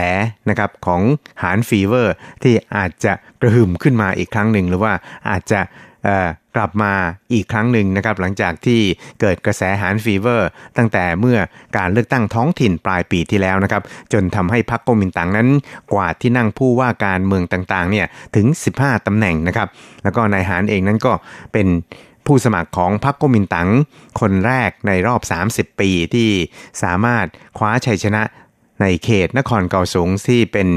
[0.50, 1.02] นะครับของ
[1.42, 4.92] หาน fever ที่อาจจะกระหึ่มขึ้นมาอีกครั้งหนึ่ง หรือว่า
[5.30, 5.60] อาจจะ
[6.56, 6.92] กลับมา
[7.32, 8.80] อีกครั้งหนึ่งนะครับหลังจากที่
[9.20, 11.38] เกิดกระแสหาน fever ตั้งแต่เมื่อ
[11.76, 13.82] การเลือกตั้งท้องถิ่นปลายปีที่แล้วนะครับ
[14.12, 15.48] จนทำให้พรรคโกมินตังนั้น
[15.92, 18.06] กวาดที่นั่งผู้ว่าการเมืองต่างๆเนี่ย
[18.36, 18.46] ถึง
[18.78, 19.68] 15ตำแหน่งนะครับ
[20.04, 21.12] แล้วก็นายหานเองนั้นก็
[21.52, 21.68] เป็น
[22.26, 23.68] ผู้สมัครของพรรคโกมินตัง
[24.20, 25.20] คนแรกในรอบ
[25.70, 26.28] 30 ปีที่
[26.82, 27.26] สามารถ
[27.58, 28.22] คว้าชัยชนะ
[28.80, 30.68] ในเขตนครเกาสงที่เป็น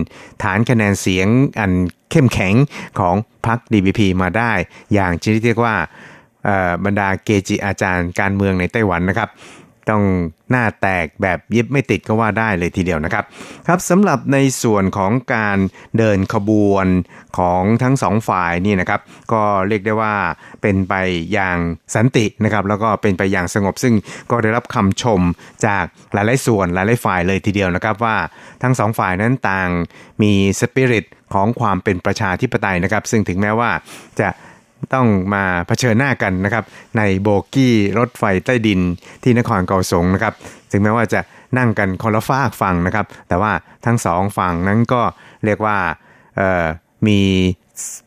[0.44, 1.28] ฐานคะแนนเสียง
[1.60, 1.72] อัน
[2.12, 2.54] เข้มแข็ง
[3.00, 4.52] ของพรรค DPP มาได้
[4.94, 5.76] อย่างชนิดเรียกว่า
[6.86, 9.30] บรรดาเกจิอาจารย์การเมืองในไต้หวันนะครับ
[9.90, 10.04] ต้อง
[10.52, 13.24] หน้าแตกแบบยิบไม่ติดก็ว่าได้เลยทีเดียวนะครับ
[13.68, 15.58] ครับสำหรับในส่วนของการ
[15.98, 16.88] เดินขบวน
[17.38, 19.02] ของทั้งสองฝ่ายนี่นะครับ
[19.32, 20.16] ก็เรียกได้ว่า
[20.62, 20.94] เป็นไป
[21.34, 21.58] อย่าง
[21.96, 23.94] สันตินะครับ แล้วก็เป็นไปอย่างสงบซึ่ง
[24.32, 25.22] ก็ได้รับคำชม
[25.66, 28.18] จากหลายๆส่วนหลายๆฝ่ายเลยทีเดียวนะครับว่า
[28.64, 29.70] ทั้งสองฝ่ายนั้นต่าง
[30.22, 33.72] มีสปิริตของความเป็นประชาธิปไตยนะครับ ซึ่งถึงแม้ว่า
[34.20, 34.28] จะ
[34.94, 36.64] ต้องมาเผชิญหน้ากันนะครับ
[36.98, 38.80] ในโบกี้รถไฟใต้ดิน
[39.24, 40.34] ที่นครเกาสงนะครับ
[40.72, 41.20] ถึงแม้ว่าจะ
[41.58, 43.52] นั่งกันคนละฝากฝั่งนะครับ แต่ว่า
[43.86, 45.02] ทั้งสองฝั่งนั้นก็
[45.46, 45.78] เรียกว่า
[47.08, 47.20] มี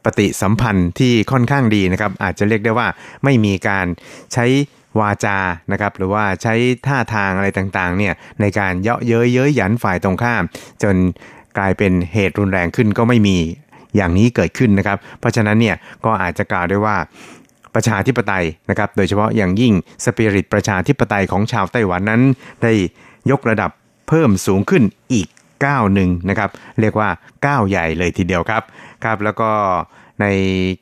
[0.04, 2.88] ปฏิสัมพันธ์ที่ค่อนข้างดีนะครับ อาจจะเรียกได้ว่า
[3.24, 3.86] ไม่มีการ
[4.32, 4.46] ใช้
[5.00, 5.38] วาจา
[5.72, 6.54] นะครับ หรือว่าใช้
[6.86, 10.42] ท่าทางอะไรต่างๆ เนี่ยในการเยาะเย้ยเย้ยหยันฝ่ายตรงข้าม
[10.82, 10.96] จน
[11.58, 13.38] กลายเป็นเหตุรุนแรงขึ้นก็ไม่มี
[13.96, 16.96] อย่างนี้เกิดขึ้นนะครับ เพราะฉะนั้นเนี่ยก็อาจจะกล่าวได้ว่า
[17.74, 19.72] ประชาธิปไตยนะครับ โดยเฉพาะอย่างยิ่ง
[20.04, 22.22] สปิริตประชาธิปไตยของชาวไต้หวันนั้น
[22.62, 22.72] ได้
[23.30, 23.70] ยกระดับ
[24.08, 24.82] เพิ่มสูงขึ้น
[25.12, 25.28] อีก
[25.66, 27.08] ก้าวหนึ่งนะครับ เรียกว่า
[27.46, 28.62] ก้าวใหญ่เลยทีเดียวครับ
[29.04, 29.50] ครับ แล้วก็
[30.20, 30.26] ใน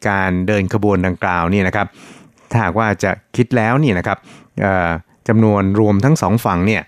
[0.09, 1.87] การเดินขบวนดังกล่าวนี่นะครับ
[2.51, 4.19] ถ้าหากว่าจะคิดแล้วนี่นะครับ
[5.29, 6.83] จำนวนรวมทั้งสองฝั่งเนี่ย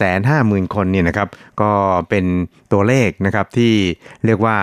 [0.00, 1.28] 850,000 คนเนี่ยนะครับ
[1.60, 1.70] ก็
[2.08, 2.24] เป็น
[2.72, 3.72] ตัวเลขนะครับที่
[4.26, 4.56] เรียกว่า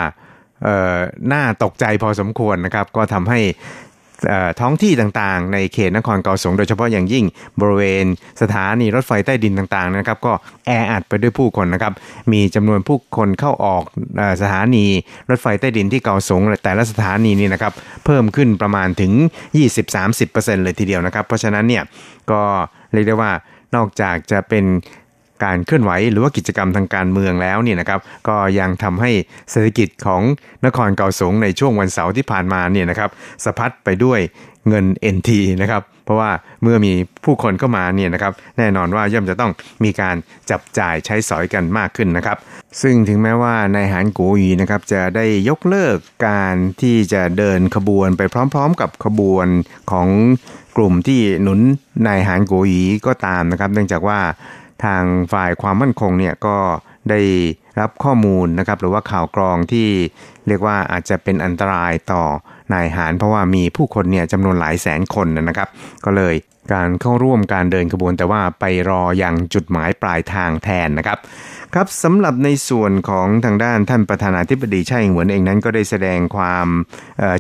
[1.31, 3.39] น่าตกใจพอสมควรนะครับ ก็ทำให้
[4.59, 7.25] ท้องที่ต่างๆ ในเขตนครเกาสงโดยเฉพาะอย่างยิ่ง
[7.61, 8.05] บริเวณ
[8.41, 10.33] สถานีรถไฟใต้ดินต่างๆนะครับ ก็
[10.65, 11.93] แออัดไปด้วยผู้คนนะครับ
[12.31, 13.83] มีจำนวนผู้คนเข้าออก
[14.41, 14.85] สถานี
[15.29, 17.73] รถไฟใต้ดินที่เกาสงแต่ละสถานีนี่นะครับ
[18.05, 19.11] เพิ่มขึ้นประมาณถึง
[19.87, 21.83] 20-30%เลยทีเดียวนะครับ เพราะฉะนั้นเนี่ย
[22.31, 22.41] ก็
[22.93, 23.31] เรียกได้ว่า
[23.75, 24.65] นอกจากจะเป็น
[25.43, 29.11] การเคลื่อนไหวหรือว่ากิจกรรมทางการเมืองแล้วเนี่ยนะครับก็ยังทำให้
[29.51, 30.21] เศรษฐกิจของ
[30.65, 33.09] นครเกาสงในช่วงวันเสาร์ที่ผ่านมาเนี่ยนะครับ
[33.43, 34.19] สะพัดไปด้วย
[34.67, 35.29] เงิน NT
[35.61, 36.31] นะครับเพราะว่า
[36.63, 36.93] เมื่อมี
[37.25, 39.51] ผู้คนเข้ามาเนี่ยนะครับแน่นอนว่าย่อมจะต้อง
[39.83, 40.15] มีการ
[40.49, 42.37] จับจ่ายใช้สอยกันมากขึ้นนะครับ
[42.81, 49.47] ซึ่งถึงแม้ว่านายหานกูยีนะครับจะได้ยกเลิกการที่จะเดินขบวนไปพร้อม ๆ กับขบวน
[49.91, 50.07] ของ
[50.77, 51.59] กลุ่มที่หนุน
[52.07, 54.19] นายหานกูยีก็ตามนะครับ เนื่องจากว่า
[54.83, 55.03] ทาง
[55.33, 56.57] ฝ่ายความมั่นคงเนี่ยก็
[57.09, 57.21] ได้
[57.79, 59.89] รับข้อมูลนะครับ หรือว่าข่าวกรองที่
[60.47, 62.23] เรียกว่าอาจจะเป็นอันตรายต่อ
[62.73, 65.69] นายหาร เพราะว่ามีผู้คนเนี่ยจำนวนหลายแสนคนนะครับ
[66.05, 66.35] ก็เลย
[66.73, 71.17] การเข้าร่วมการเดินขบวนแต่ว่าไปรออย่างจุดหมายปลายทางแทนนะครับ
[71.73, 76.67] ครับสำหรับในส่วนของทางด้านท่านประธานาธิบดีไช่หวนเองนั้นก็ได้แสดงความ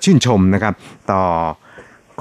[0.03, 0.73] ชื่นชมนะครับ
[1.11, 1.23] ต่อ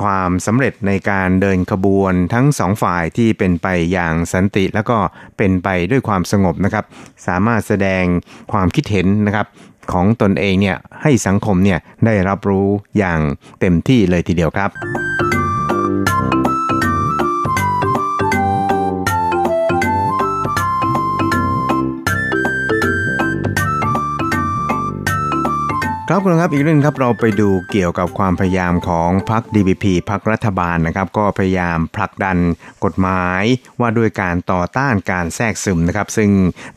[0.02, 4.98] ความสำเร็จในการเดินขบวนทั้งสองฝ่ายที่เป็นไปอย่างสันติแล้วก็
[5.36, 6.84] เป็นไปด้วยความสงบนะครับ
[7.26, 8.04] สามารถแสดง
[8.52, 9.46] ความคิดเห็นนะครับ
[9.92, 12.68] ของตนเองเนี่ยให้สังคมเนี่ยได้รับรู้
[12.98, 13.20] อย่าง
[13.60, 14.70] เต็มที่เลยทีเดียวครับ
[26.08, 32.36] ครับคุณครับอีกเรื่องครับเราไปดูเกี่ยวกับความพยายามของพรรค DPP พรรครัฐบาลนะครับ ก็พยายามผลักดัน
[32.84, 33.42] กฎหมาย
[33.80, 36.30] ว่าด้วยการต่อต้านการแทรกซึมนะครับ ซึ่ง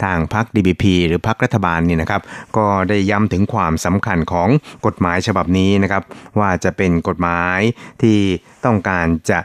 [0.04, 2.22] ทางพรรค DPP หรือพรรครัฐบาลนี่นะครับ
[2.58, 4.50] ก็ได้ย้ำถึงความสำคัญของ
[4.86, 6.04] กฎหมายฉบับนี้นะครับ
[6.40, 7.60] ว่าจะเป็นกฎหมาย
[8.02, 8.18] ที่
[8.66, 9.40] ต้องการจะ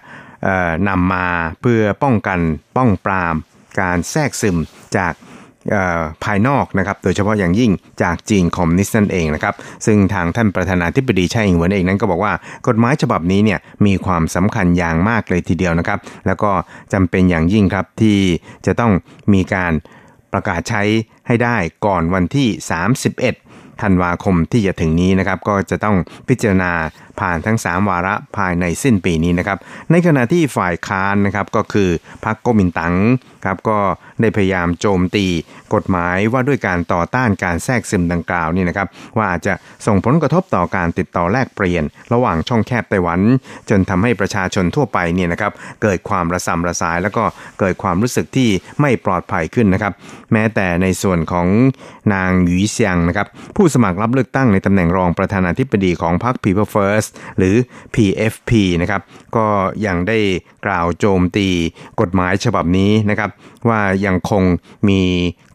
[0.89, 1.27] นำมา
[1.61, 2.39] เพื่อป้องกัน
[2.77, 3.35] ป้องปราม
[3.81, 4.57] การแทรกซึม
[4.97, 5.13] จาก
[6.25, 7.71] ภายนอกนะครับ โดยเฉพาะอย่างยิ่ง
[8.03, 9.55] จากจีนคอมมิวนิสต์นั่นเองนะครับ
[9.87, 12.33] ซึ่งทางท่านประธานาธิบดีไช่อิงเหวินเองนั้นก็บอกว่า
[12.69, 16.51] กฎหมายฉบับนี้เนี่ยมีความสำคัญอย่างมากเลยทีเดียวนะครับ แล้วก็
[16.93, 18.19] จำเป็นอย่างยิ่งครับที่
[18.67, 18.93] จะต้อง
[19.33, 19.73] มีการ
[20.33, 20.83] ประกาศใช้
[21.27, 21.57] ให้ได้
[21.87, 22.49] ก่อนวันที่
[23.17, 25.97] 31ธันวาคมที่จะถึงนี้นะครับก็จะต้อง
[26.29, 26.73] พิจารณา
[27.21, 29.59] ผ่านทั้ง 3 วาระภายในสิ้นปีนี้นะครับ
[29.91, 31.89] ในขณะที่ฝ่ายค้านนะครับก็คือ
[32.25, 32.95] พรรคก๊มินตั๋ง
[33.45, 33.79] ครับก็
[34.21, 35.27] ได้พยายามโจมตี
[35.75, 39.55] กฎหมายว่าด้วยการต่อต้านการแทรกซึมดังกล่าวนี่นะครับว่าอาจจะ
[39.87, 43.21] ส่งผลกระทบต่อการติดต่อแลกเปลี่ยน ระหว่างช่องแคบไต้หวัน
[43.71, 47.25] จนทำให้ประชาชนทั่วไปเนี่ยนะครับเกิดความระสำระสาย แล้วก็
[47.61, 48.49] เกิดความรู้สึกที่
[48.81, 49.93] ไม่ปลอดภัยขึ้นนะครับ
[50.33, 51.47] แม้แต่ในส่วนของ
[52.15, 53.27] นางหยีเซียงนะครับ
[53.57, 57.55] ผู้สมัครรับเลือกตั้งในตำแหน่งรองประธานาธิบดีของพรรค People First หรือ
[57.95, 58.51] PFP
[58.83, 59.01] นะครับ
[59.37, 59.47] ก็
[59.87, 60.19] ยังได้
[60.67, 61.49] กล่าวโจมตี
[62.01, 63.31] กฎหมายฉบับนี้นะครับ
[63.69, 64.43] ว่ายังคง
[64.89, 65.01] มี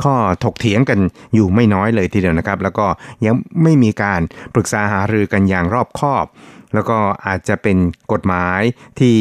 [0.04, 1.00] ข้อถกเถียงกัน
[1.36, 2.86] อยู่ไม่น้อยเลยทีเดียวนะครับ แล้วก็
[3.26, 4.22] ยังไม่มีการ
[4.54, 6.26] ปรึกษาหารือกันอย่างรอบคอบ
[6.74, 7.78] แล้วก็อาจจะเป็น
[8.12, 8.62] กฎหมาย
[9.00, 9.18] ที่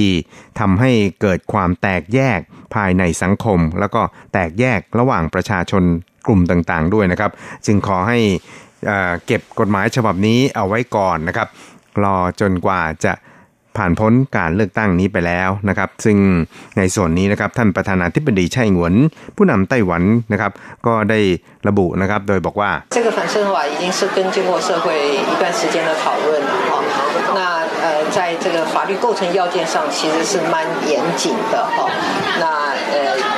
[0.60, 2.40] ทำให้เกิดความแตกแยก
[2.74, 4.02] ภายในสังคม แล้วก็
[4.32, 5.82] แตกแยกระหว่างประชาชน
[6.26, 7.30] กลุ่มต่างๆ ด้วยนะครับ
[7.66, 8.18] จึงขอให้
[9.26, 11.48] เก็บกฎหมายฉบับนี้เอาไว้ก่อนนะครับ
[12.04, 13.12] รอจนกว่าจะ
[13.77, 16.17] ผ่านพ้นการเลือกตั้งนี้ไปแล้วนะครับ ซึ่ง
[16.77, 18.93] ในส่วนนี้นะครับท่านประธานาธิบดีไช่หงวน
[19.35, 20.51] ผู้นำไต้หวันนะครับ
[20.87, 21.19] ก็ได้
[21.67, 24.85] ระบุนะครับ โดยบอกว่า这个反渗透法已经是跟经过社会
[25.31, 26.71] 一段时间的讨论了哈。
[27.37, 27.39] 那
[27.85, 30.55] 呃，在这个法律构成要件上其实是蛮
[30.91, 31.77] 严谨的哈。
[32.43, 32.43] 那
[32.93, 33.34] 呃，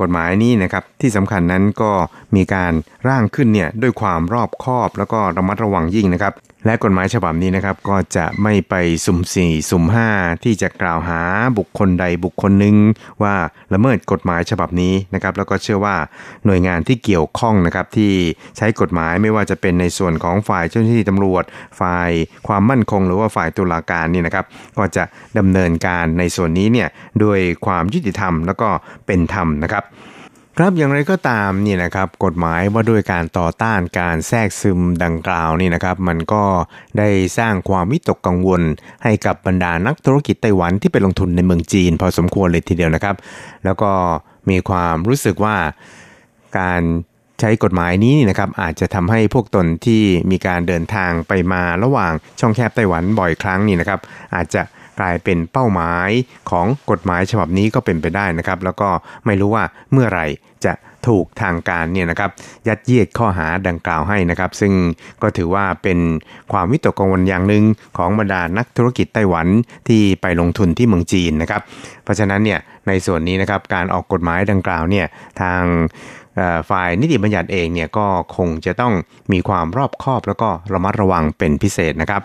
[0.00, 1.92] กฎหมายนี้นะครับที่สำคัญนั้นก็
[2.36, 2.72] มีการ
[3.08, 6.32] ร่างขึ้นเนี่ยด้วยความรอบคอบแล้วก็ระมัดระวังยิ่งนะครับ
[6.66, 8.74] และกฎหมายฉบับนี้นะครับก็จะไม่ไป
[9.06, 10.08] สุ่มสี่สุ่มห้า
[10.44, 11.20] ที่จะกล่าวหา
[11.58, 12.76] บุคคลใดบุคคลหนึ่ง
[13.22, 13.34] ว่า
[13.74, 15.96] ละเมิดกฎหมายฉบับนี้นะครับ แล้วก็เชื่อว่า
[16.46, 18.12] หน่วยงานที่เกี่ยวข้องนะครับที่
[18.56, 21.44] ใช้กฎหมายไม่ว่าจะเป็นในส่วนของฝ่ายเจ้าหน้าที่ตำรวจ
[21.80, 22.10] ฝ่าย
[22.46, 24.44] ความมั่นคง หรือว่าฝ่ายตุลาการนี่นะครับ
[24.78, 25.04] ก็จะ
[25.38, 26.88] ดำเนินการในส่วนนี้เนี่ย
[27.24, 28.68] ด้วยความยุติธรรมแล้วก็
[29.06, 29.84] เป็นธรรมนะครับ
[30.60, 36.44] ครับอย่างไรก็ตามนี่นะครับกฎหมายว่าด้วยการต่อต้านการแทรกซึมดังกล่าวนี่นะครับมันก็
[36.98, 38.62] ได้สร้างความวิตกกังวล
[39.04, 43.16] ให้กับบรรดานักธุรกิจไต้หวันที่ไปลงทุนในเมืองจีน พอสมควรเลยทีเดียวนะครับ
[43.64, 43.90] แล้วก็
[44.50, 45.56] มีความรู้สึกว่า
[46.58, 46.82] การ
[47.40, 54.00] ใช้กฎหมายนี้นะครับอาจจะทำให้พวกตนที่มีการเดินทางไปมาระหว่างช่องแคบไต้หวันบ่อยครั้งนี่นะครับ
[54.34, 54.62] อาจจะ
[55.00, 56.10] กลายเป็นเป้าหมาย
[56.50, 58.88] ของกฎหมายฉบับนี้ก็เป็นไปได้นะครับ แล้วก็
[59.26, 60.26] ไม่รู้ว่าเมื่อไหร่
[60.64, 60.72] จะ
[61.06, 62.30] ถูกทางการเนี่ยนะครับ
[62.68, 64.72] ยัดเยียดข้อหาดังกล่าวให้นะครับ ซึ่ง
[65.22, 65.98] ก็ถือว่าเป็น
[66.52, 67.64] ความวิตกกังวลอย่างหนึ่ง
[67.96, 69.46] ของบรรดานักธุรกิจไต้หวัน
[69.88, 71.62] ที่ไปลงทุนที่เมืองจีนนะครับ
[72.04, 75.06] เพราะฉะนั้นเนี่ยในส่วนนี้นะครับการออกกฎหมายดังกล่าวเนี่ย
[75.40, 75.62] ทาง
[76.70, 78.94] ฝ่ายนิติบัญญัติเองเนี่ยก็คงจะต้อง
[79.32, 82.22] มีความรอบคอบแล้วก็ระมัดระวังเป็นพิเศษนะครับ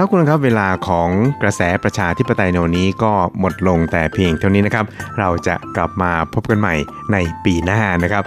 [0.00, 1.10] ครับคุณครับเวลาของ
[1.42, 4.86] กระแสประชาธิปไตยโนนี้ก็หมดลงแต่เพียงเท่านี้นะครับ
[5.18, 6.74] เราจะกลับมาพบกันใหม่
[7.12, 8.24] ในปีหน้านะครับ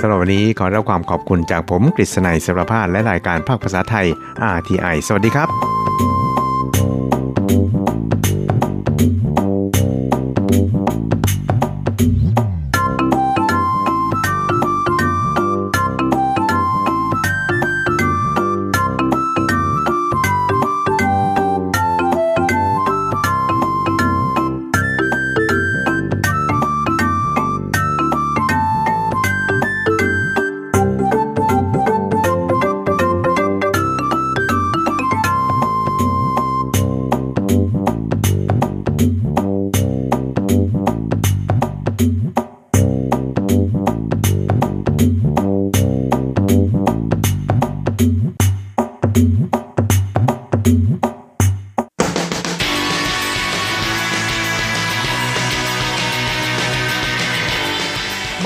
[0.00, 4.06] สำหรับวันนี้ขอรับความขอบคุณจากผมกฤษณัยสรพาและรายการภาคภาษาไทย
[4.56, 6.11] RTI สวัสดีครับ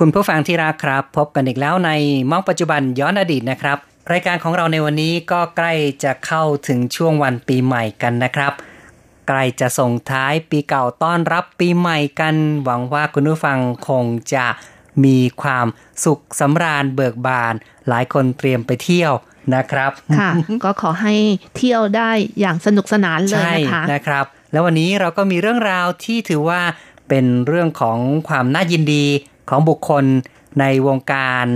[0.00, 1.90] คุณผู้ฟังที่รักครับ พบกันอีกแล้วใน
[2.30, 3.78] มองปัจจุบันย้อนอดีตนะครับ
[4.12, 5.72] รายการของเราในวันนี้ก็ใกล้
[6.04, 8.52] จะเข้าถึงช่วงวันปีใหม่กันนะครับ
[9.28, 12.34] ใกล้จะส่งท้ายปีเก่าต้อนรับปีใหม่กัน
[12.64, 14.46] หวังว่าคุณผู้ฟังคงจะ
[15.04, 15.66] มีความ
[16.04, 17.54] สุขสำราญเบิกบาน
[17.88, 19.12] หลายคนเตรียมไปเที่ยว
[19.54, 20.30] นะครับ ค่ะ
[20.64, 21.14] ก็ขอให้
[21.56, 26.60] เที่ยวได้อย่างสนุกสนานเลยใช่นะคะนะครับ แล้ววันนี้เราก็มีเรื่องราวที่ถือว่า
[27.08, 29.04] เป็นเรื่องของความน่ายินดี
[29.48, 30.04] ของบุคคล
[30.60, 31.46] ในวงการ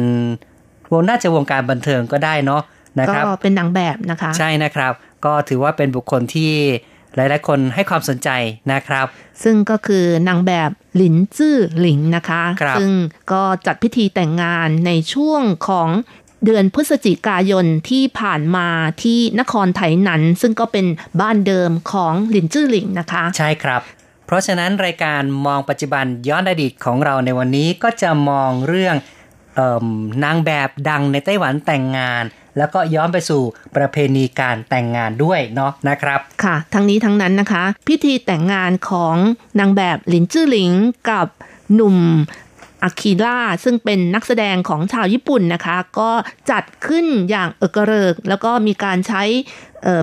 [0.92, 2.62] วงน่าจะวงการบันเทิงก็ได้เนาะ
[3.00, 4.92] นะครับก็เป็นนางแบบนะคะ ใช่นะครับ
[5.24, 6.52] ก็ถือว่าเป็นบุคคลที่
[7.14, 8.28] หลาย ๆ คนให้ความสนใจ
[8.72, 9.06] นะครับ
[9.42, 12.92] ซึ่งก็คือนางแบบหลินจื้อหลิงนะคะครับซึ่ง
[13.32, 15.88] ก็จัดพิธีแต่งงานในช่วงของ
[16.44, 18.68] เดือนพฤศจิกายนที่ผ่านมา
[19.02, 20.86] ที่นครไถหนัน ซึ่งก็เป็น
[21.20, 23.80] บ้านเดิมของหลินจื้อหลิงนะคะ ใช่ครับ
[24.28, 28.96] เพราะฉะนั้นรายการมองปัจจุบันย้อนอดีตของเราในวันนี้ก็จะมองเรื่อง
[29.54, 29.60] เอ
[30.24, 32.24] นางแบบดังในไต้หวันแต่งงาน
[32.58, 33.42] แล้วก็ย้อนไปสู่
[33.76, 39.16] ประเพณีการแต่งงานด้วยเนาะนะครับค่ะ ทั้งนี้ทั้งนั้นนะคะ พิธีแต่งงานของ
[39.58, 40.72] นางแบบหลินจื้อหลิง
[41.10, 41.26] กับ
[41.74, 41.96] หนุ่ม
[42.82, 46.10] อาคิล่าซึ่งเป็นนักแสดงของชาวญี่ปุ่นนะคะ ก็
[46.50, 49.22] จัดขึ้นอย่างเอกระเริก แล้วก็มีการใช้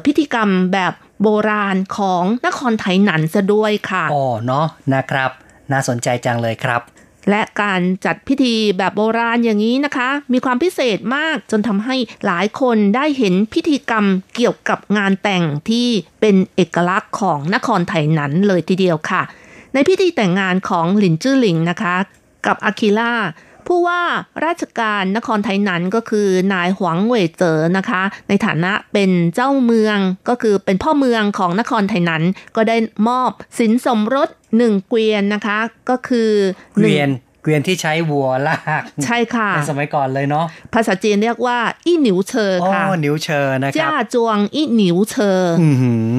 [0.06, 5.32] พิธีกรรมแบบ โบราณของนครไทยหนันซะด้วยค่ะอ๋อเนาะนะครับ
[5.72, 6.82] น่าสนใจจังเลยครับ
[7.30, 11.96] และการจัดพิธีแบบโบราณอย่างนี้นะคะ มีความพิเศษมากจนทำให้
[12.26, 14.06] หลายคนได้เห็นพิธีกรรม
[14.36, 15.88] เกี่ยวกับงานแต่งที่
[16.22, 19.22] เป็นเอกลักษณ์ของนครไทยหนันเลยทีเดียวค่ะ
[19.74, 21.96] ในพิธีแต่งงานของหลินจื้อหลิงนะคะ
[22.46, 23.14] กับอาคิล่า
[23.68, 24.02] ผู้ว่า
[24.46, 29.98] ราชการนครไทยนันก็คือนายหวังเหวยเจอนะคะ ในฐานะเป็นเจ้าเมือง
[30.30, 32.24] ก็คือเป็นพ่อเมืองของนครไทยนัน
[32.56, 35.58] ก็ได้มอบสินสมรสหนึ่งเกวียนนะคะ
[35.90, 36.30] ก็คือ
[36.76, 37.10] เกวียน
[37.46, 46.18] เกวียนที่ใช้วัวลากใช่ค่ะในสมัยก่อนเลยเนาะภาษาจีนเรียกว่า อี้หนิวเชออ๋อค่ะนิ้วเชอนะครัจ้าบจวงอี้หนิวเชออือหือ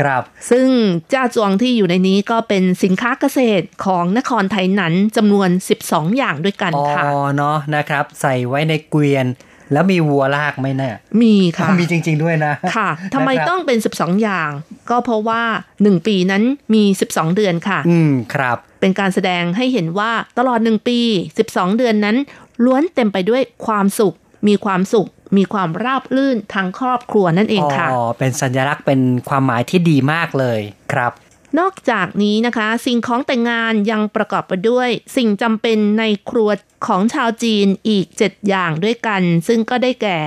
[0.00, 0.68] ครับ ซึ่ง
[1.12, 5.48] จ้าจวงที่อยู่ในนี้ก็เป็นสินค้าเกษตรของนครไทยหนันจำนวน
[5.82, 7.04] 12 อย่างด้วยกันอ๋อค่ะ
[7.36, 9.28] เนาะนะครับ ใส่ไว้ในเกวียน
[9.72, 14.50] แล้วมีวัวลากไหมเนี่ย มีค่ะ มีจริง ๆด้วยนะ ค่ะ ทำไมนะครับต้องเป็น 12 อย่าง
[14.90, 15.42] ก็เพราะว่า
[15.76, 16.42] 1 ปีนั้น
[16.74, 21.00] มี 12 เดือนค่ะ อืม ครับ เป็นการแสดงให้เห็นว่าตลอด 1 ปี
[21.38, 22.16] 12 เดือนนั้น
[22.64, 24.14] ล้วนเต็มไปด้วยความสุข
[24.48, 30.60] มีความสุข มีความราบรื่นทางครอบครัวนั่นเองค่ะอ๋อเป็นสัญลักษณ์เป็นความหมายที่ดีมากเลย
[30.92, 31.12] ครับ
[31.58, 36.50] นอกจากนี้นะคะ สิ่งของแต่งงานยังประกอบไปด้วย สิ่งจำเป็นในครัว
[36.86, 40.18] ของชาวจีนอีก 7 อย่างด้วยกัน ซึ่งก็ได้แก่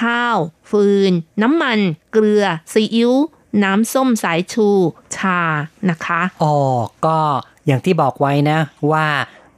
[0.00, 0.38] ข้าว
[0.70, 1.12] ฟืน
[1.42, 1.78] น้ำมัน
[2.12, 3.12] เกลือ ซีอิ๊ว
[3.64, 4.68] น้ำส้มสายชู
[5.16, 5.40] ชา
[5.90, 6.54] นะคะอ๋อ
[7.06, 7.18] ก็
[7.66, 8.58] อย่างที่บอกไว้นะ
[8.92, 9.06] ว่า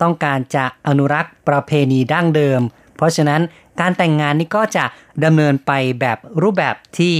[0.02, 2.60] ต้องการจะอนุรักษ์ประเพณีดั้งเดิม
[2.96, 3.40] เพราะฉะนั้น
[3.80, 4.84] การแต่งงานนี่ก็จะ
[5.24, 7.14] ดำเนินไปแบบรูปแบบที่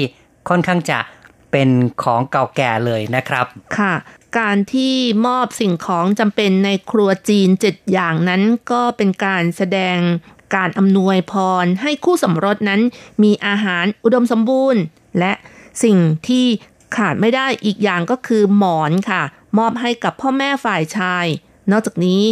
[0.49, 0.99] ค่อนข้างจะ
[1.53, 1.68] เป็น
[2.03, 3.47] ของเก่าแก่เลยนะครับ
[3.78, 3.95] ค่ะ
[4.39, 4.95] การที่
[5.26, 9.99] มอบสิ่งของจำเป็นในครัวจีน7อย่างนั้นก็เป็นการแสดง
[10.55, 12.80] การอำนวยพรให้คู่สมรสนั้น
[13.22, 14.82] มีอาหารอุดมสมบูรณ์
[15.18, 15.32] และ
[15.84, 16.47] สิ่งที่
[16.97, 19.22] ขาดไม่ได้อีกอย่างก็คือหมอนค่ะ
[19.59, 21.26] มอบให้กับพ่อแม่ฝ่ายชาย
[21.70, 22.22] นอกจากนี้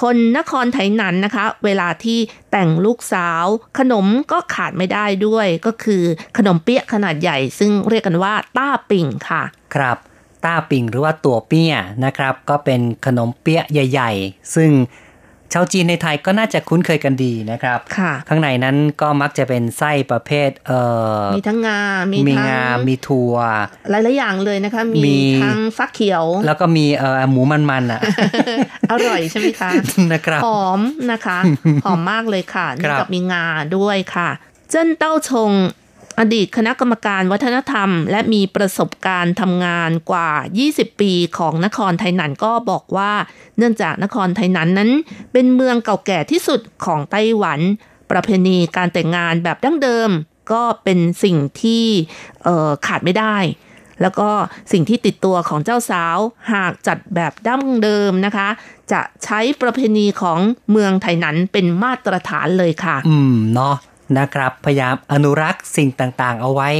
[0.00, 2.18] คนนครไทยนันนะคะ เวลาที่
[2.50, 3.44] แต่งลูกสาว
[3.78, 6.02] ขนมก็ขาดไม่ได้ด้วย ก็คือ
[6.38, 9.42] ขนมเปี๊ยะขนาดใหญ่ ซึ่งเรียกกันว่า ต้าปิ่งค่ะ
[9.74, 9.96] ครับ
[10.44, 14.70] ต้าปิ่งหรือว่าตัวเปี้ยนะครับ ก็เป็นขนมเปี๊ยะใหญ่ ๆ ซึ่ง
[15.54, 20.80] ชาวจีนในไทยก็น่าจะคุ้นเคยกันดีนะครับค่ะข้างในนั้นก็มักจะเป็นไส้ประเภทเอ่
[21.20, 21.80] อมีทั้งงา
[22.12, 23.34] มีมีทั้งงา มีถั่ว
[23.90, 28.00] หลายๆอย่างเลยนะคะมีมีทั้งฟักเขียว แล้วก็มีเอ่อหมูมันๆอะ
[28.90, 29.70] อร่อยใช่ไหมคะ
[30.12, 30.80] นะครับหอม
[31.12, 31.38] นะคะ
[31.84, 33.44] หอมมากเลยค่ะคนี่รับกับมีงา
[33.76, 34.30] ด้วยค่ะ
[34.70, 35.52] เจิ้นเต้าชง
[36.20, 40.30] อดีตคณะกรรมการวัฒนธรรม และมีประสบการณ์ทำงานกว่า
[40.66, 43.12] 20 ปีของนครไทยนันก็บอกว่า
[43.58, 44.90] เนื่องจากนครไทยนันนั้น
[45.32, 47.60] เป็นเมืองเก่าแก่ที่สุดของไต้หวัน
[48.10, 50.10] ประเพณีการแต่งงานแบบดั้งเดิม
[50.52, 51.84] ก็เป็นสิ่งที่
[52.86, 53.36] ขาดไม่ได้
[54.02, 54.30] แล้วก็
[54.72, 56.16] สิ่งที่ติดตัวของเจ้าสาว
[56.52, 58.48] หากจัดแบบดั้งเดิมนะคะ
[58.92, 60.38] จะใช้ประเพณีของ
[60.70, 63.76] เมืองไทยนันเป็นมาตรฐานเลยค่ะ อืมเนาะ
[64.18, 66.70] นะครับ พยายามอนุรักษ์สิ่งต่างๆ เอาไว้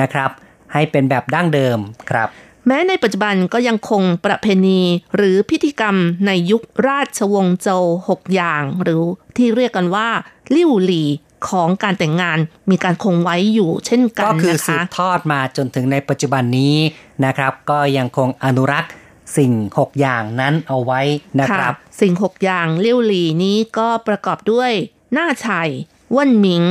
[0.00, 0.30] นะครับ
[0.72, 1.78] ให้เป็นแบบดั้งเดิม
[2.10, 2.28] ครับ
[2.66, 4.80] แม้ในปัจจุบันก็ยังคงประเพณี
[5.16, 5.96] หรือพิธีกรรม
[6.26, 9.02] ในยุคราชวงศ์โจวหกอย่าง หรือ
[9.36, 10.08] ที่เรียกกันว่า
[10.54, 11.04] ลิ่วหลี
[11.48, 12.38] ของการแต่งงาน
[12.70, 16.76] มีการคงไว้อยู่เช่นกันนะคะก็คือสืบทอดมาจนถึงในปัจจุบันนี้
[17.24, 18.92] นะครับ ก็ยังคงอนุรักษ์
[19.36, 21.00] สิ่ง 6 อย่างนั้นเอาไว้
[21.40, 24.70] นะครับ สิ่ง 6 อย่างเลี้ยวหลีนี้ก็ประกอบด้วย
[25.12, 25.70] หน้าชัย
[26.16, 26.64] ว่นหมิง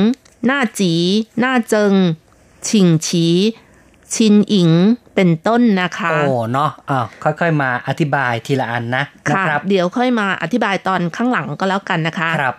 [0.45, 0.93] หน้าจี
[1.39, 1.93] หน้าเจิง
[2.67, 3.25] ชิงฉี
[4.13, 4.69] ชินอิง
[5.15, 12.55] เป็นต้นนะคะ โอ้ เนาะอ่าค่อยๆ มาอธิบายทีละอันนะค่ะนะเดี๋ยวค่อยมาอธิบายตอนข้างหลังก็แล้วกันนะคะ ครับ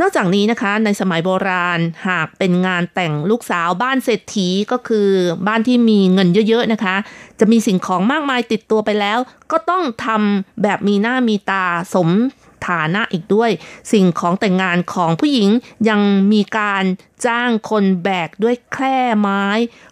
[0.00, 5.08] นอกจากนี้นะคะในสมัยโบราณหากเป็นงานแต่งลูกสาวบ้านเศรษฐีก็คือ
[5.46, 6.96] บ้านที่มีเงินเยอะๆนะคะ
[7.40, 9.18] จะมีสิ่งของมากมายติดตัวไปแล้ว
[9.52, 11.64] ก็ต้องทำแบบมีหน้ามีตา
[11.94, 12.08] สม
[12.68, 13.50] ฐานะอีกด้วย
[13.92, 15.48] สิ่งของแต่งงานของผู้หญิง
[15.88, 16.00] ยัง
[16.32, 16.84] มีการ
[17.26, 19.44] จ้างคนแบกด้วยแคร่ไม้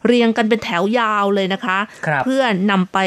[0.06, 2.98] เรียงกันเป็นแถวยาวเลยนะคะคเพื่อนำไป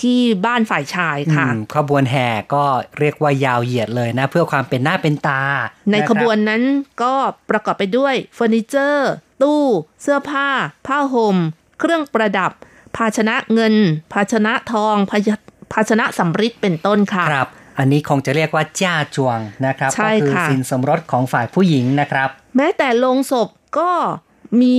[0.00, 1.46] ที่บ้านฝ่ายชายค่ะ
[1.76, 2.64] ขบวนแห่ก็
[2.98, 5.42] เรียกว่ายาวเหยียดเลยนะ เพื่อความเป็นหน้าเป็นตา
[5.92, 6.62] ในขบวนนั้น
[7.02, 7.14] ก็
[7.50, 9.10] ประกอบไปด้วยเฟอร์นิเจอร์
[9.42, 9.62] ตู้
[10.02, 10.48] เสื้อผ้า
[10.86, 11.36] ผ้าห่ม
[11.78, 12.52] เครื่องประดับ
[12.96, 13.74] ภาชนะเงิน
[14.12, 14.96] ภาชนะทอง
[15.72, 17.48] ภาชนะสำริดเป็นต้นค่ะครับ
[17.78, 23.48] อันนี้คงจะเรียกว่าจ้าจวงนะครับก็คือสินสมรสของฝ่ายผู้หญิงนะครับ แม้แต่ลงศพ
[23.78, 23.90] ก็
[24.62, 24.78] มี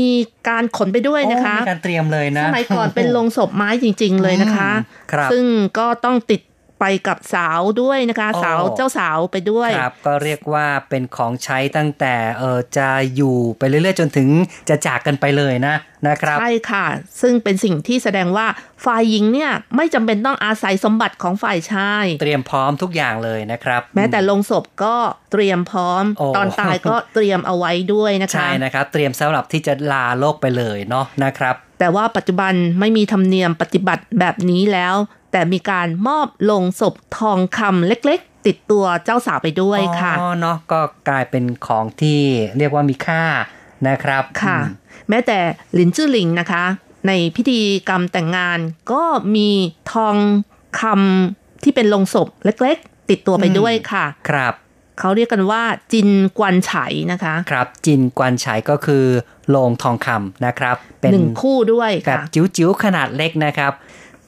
[0.49, 4.71] การขนไปด้วยนะคะมีการเตรียมเลยนะสมัยก่อนเป็นลงศพไม้จริง ๆ เลยนะคะ
[5.13, 5.45] คซึ่ง
[5.79, 6.41] ก็ต้องติด
[6.80, 14.30] ไปกับสาวด้วยนะคะ สาวเจ้าสาวไปด้วยครับก็เรียกว่าเป็นของใช้ตั้งแต่เออจะอยู่ไปเรื่อยๆ จนถึง
[14.69, 15.75] จะจากกันไปเลยนะ
[16.07, 16.86] นะครับใช่ค่ะ
[17.21, 18.47] ซึ่งเป็นสิ่งที่แสดงว่า
[18.86, 24.95] ฝ่ายหญิงเนี่ยไม่จำเป็นต้องอาศัยสมบัติของฝ่ายชาย เตรียมพร้อมทุกอย่างเลยนะครับ แม้แต่ลงศพก็
[25.32, 26.03] เตรียมพร้อม
[26.38, 34.95] ตอนตายก็เตรียมเอาไว้ด้วยนะคะใช่นะครับ เตรียมสำหรับที่จะลาโลกไปเลยเนาะนะครับแต่ว่าปัจจุบันไม่มีธรรมเนียมปฏิบัติแบบนี้แล้ว
[35.32, 42.21] แต่มีการมอบลงศพทองคำเล็กๆ ติดตัวเจ้าสาวไปด้วยค่ะอ๋อเนาะก็กลายเป็นของที่
[42.57, 43.23] เรียกว่ามีค่า
[43.88, 44.57] นะครับค่ะ
[45.09, 45.39] แม้แต่
[45.77, 46.63] ลินจื้อหลิงนะคะ
[47.07, 48.59] ในพิธีกรรมแต่งงาน
[48.91, 49.03] ก็
[49.36, 49.49] มี
[49.93, 50.15] ทอง
[50.82, 54.53] คำที่เป็นลงศพเล็กๆ ติดตัวไปด้วยค่ะ ครับ
[54.99, 55.63] เขาเรียกกันว่า
[55.93, 56.71] จินกวนไฉ
[57.11, 59.05] นะคะ ครับ จินกวนไฉก็คือ
[59.49, 63.73] โลงทองคำนะครับ เป็นหนึ่งคู่ด้วยแบบจิ๋วๆขนาดเล็กนะครับ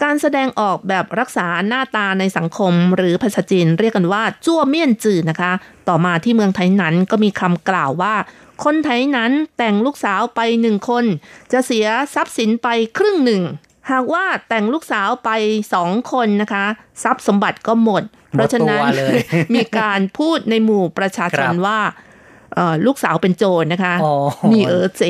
[0.03, 5.51] การแสดงออกแบบรักษาหน้าตาในสังคม หรือภาษาจีนเรียกกันว่าจั่วเมี่ยนจืดนะคะ
[5.89, 8.15] ต่อมาที่เมืองไทยนั้นก็มีคำกล่าวว่า
[8.63, 11.05] คนไทยนั้นแต่งลูกสาวไปหนึ่งคน
[11.51, 11.85] จะเสีย
[12.15, 13.41] ทรัพย์สินไปครึ่งหนึ่ง
[13.91, 15.29] หากว่าแต่งลูกสาวไป
[15.73, 16.65] สองคนนะคะ
[17.03, 18.83] ทรัพย์สมบัติก็หมด เพราะฉะนั้น
[19.55, 21.79] มีการพูดในหมู่ประชาชนว่า
[22.85, 23.93] ลูกสาวเป็นโจรนะคะ
[24.51, 25.03] มีเออเจ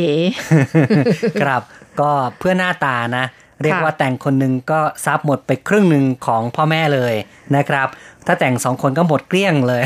[1.42, 1.62] ครับ
[2.00, 3.26] ก็เพื่อหน้าตานะ
[3.64, 7.14] เรียกว่าแต่งคนหนึ่งก็ทรัพย์หมดไปครึ่งหนึ่งของพ่อแม่เลย
[7.56, 7.88] นะครับ
[8.28, 9.84] ถ้าแต่งสองคนก็หมดเกลี้ยงเลย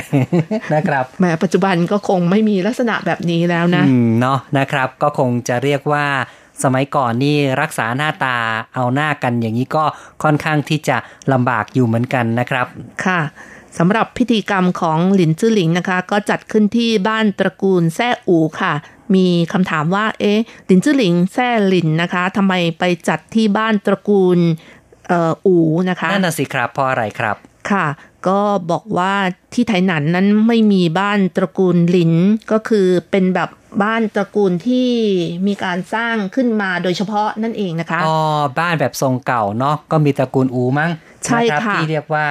[0.76, 3.84] นะครับแม้ปัจจุบันก็คงไม่มีลักษณะแบบนี้แล้วนะ
[4.22, 6.06] เนาะนะครับ ก็คงจะเรียกว่า
[6.64, 8.38] สมัยก่อนนี่รักษาหน้าตา
[8.76, 9.84] เอาหน้ากันอย่างนี้ก็
[10.24, 10.98] ค่อนข้างที่จะ
[11.34, 12.66] ลำบากอยู่เหมือนกันนะครับ
[13.06, 13.20] ค่ะ
[13.78, 18.74] สำหรับพิธีกรรมของหลินจื้อหลิงนะคะ ก็จัดขึ้นที่บ้านตระกูลแซ่อูค่ะ
[19.16, 20.40] มีคำถามว่า เอ๊ะ
[20.70, 24.40] ลินจื้อหลิงแซ่หลินนะคะทำไมไปจัดที่บ้านตระกูล
[25.08, 25.58] เอ่ออู
[25.90, 27.36] นะคะนั่นน่ะสิครับเพราะอะไรครับ
[27.72, 27.88] ค่ะ
[28.28, 28.42] ก็
[28.72, 29.14] บอกว่า
[29.54, 32.14] ที่ไทหนันนั้นไม่มีบ้านตระกูลหลิน
[32.52, 33.50] ก็คือเป็นแบบ
[33.84, 34.90] บ้านตระกูลที่
[35.48, 38.18] มีการสร้างขึ้นมาโดยเฉพาะนั่นเองนะคะอ๋อ
[38.60, 40.92] บ้านแบบทรงเก่าเนาะก็มีตระกูลอูมั้ง
[41.26, 42.26] ใช่ค่ะที่เรียกว่า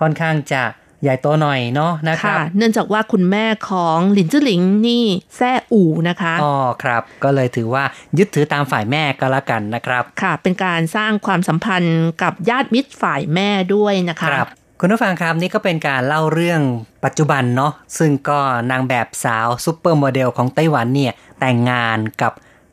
[0.00, 0.62] ค่อนข้างจะ
[1.06, 5.04] ใหญ่โตหน่อยเนาะนะครับเนื่องจากว่าคุณแม่ของหลินจื้อหลิงนี่
[5.36, 7.84] แซ่อู่นะคะอ๋อครับ ก็เลยถือว่า
[8.18, 14.48] ยึดถือตามฝ่ายแม่ก็แล้วกันนะครับ ค่ะ เป็นการสร้างความสัมพันธ์กับญาติมิตรฝ่ายแม่ด้วยนะคะครับ
[14.80, 16.60] คุณผู้ฟังครับนี่ก็เป็นการเล่าเรื่อง
[17.04, 18.40] ปัจจุบันเนาะซึ่งก็
[18.70, 22.32] นางแบบสาวซูเปอร์โมเดลของไต้หวันเนี่ยแต่งงานกับ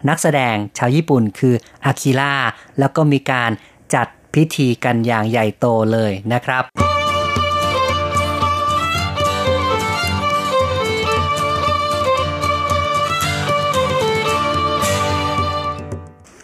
[0.10, 1.56] นักแสดงชาวญี่ปุ่นคือ
[1.86, 2.34] อากิล่า
[2.80, 3.52] แล้วก็มีการ
[3.96, 6.93] จัดพิธีกันอย่างใหญ่โตเลยนะครับ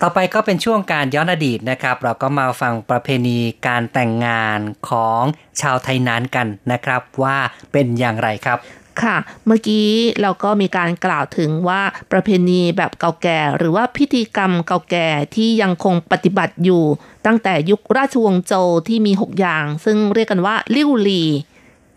[0.03, 5.21] ต่อไปก็เป็นช่วงการย้อนอดีตนะครับ เราก็มาฟังประเพณีการแต่งงานของ
[5.61, 7.37] ชาวไทยนานกันนะครับว่า
[7.71, 8.59] เป็นอย่างไรครับ
[9.01, 9.87] ค่ะ เมื่อกี้
[10.21, 11.81] เราก็มีการกล่าวถึงว่า
[12.11, 16.83] ประเพณีแบบเก่าแก่ หรือว่าพิธีกรรมเก่าแก่ที่ยังคงปฏิบัติอยู่
[17.25, 21.23] ตั้งแต่ยุคราชวงศ์โจวที่มี 6 อย่าง ซึ่งเรียกกันว่าลิ่วหลี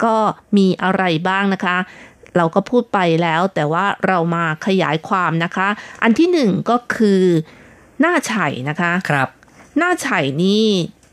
[0.05, 0.17] ก็
[0.57, 1.77] มีอะไรบ้างนะคะ
[2.37, 5.69] เราก็พูดไปแล้วแต่ว่าเรามาขยายความนะคะ
[6.03, 7.23] อันที่หนึ่งก็คือ
[8.03, 8.35] หน้าไฉ
[8.69, 9.29] นะคะครับ
[9.79, 10.09] หน้าไฉ
[10.45, 10.69] นี่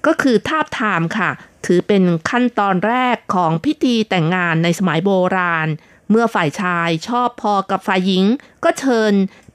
[0.06, 1.30] ก็คือทาบทามค่ะ
[1.66, 5.68] ถือเป็นขั้นตอนแรกของพิธีแต่งงานในสมัยโบราณ
[6.10, 8.26] เมื่อฝ่ายชายชอบพอกับฝ่ายหญิง
[8.64, 9.14] ก็เชิญ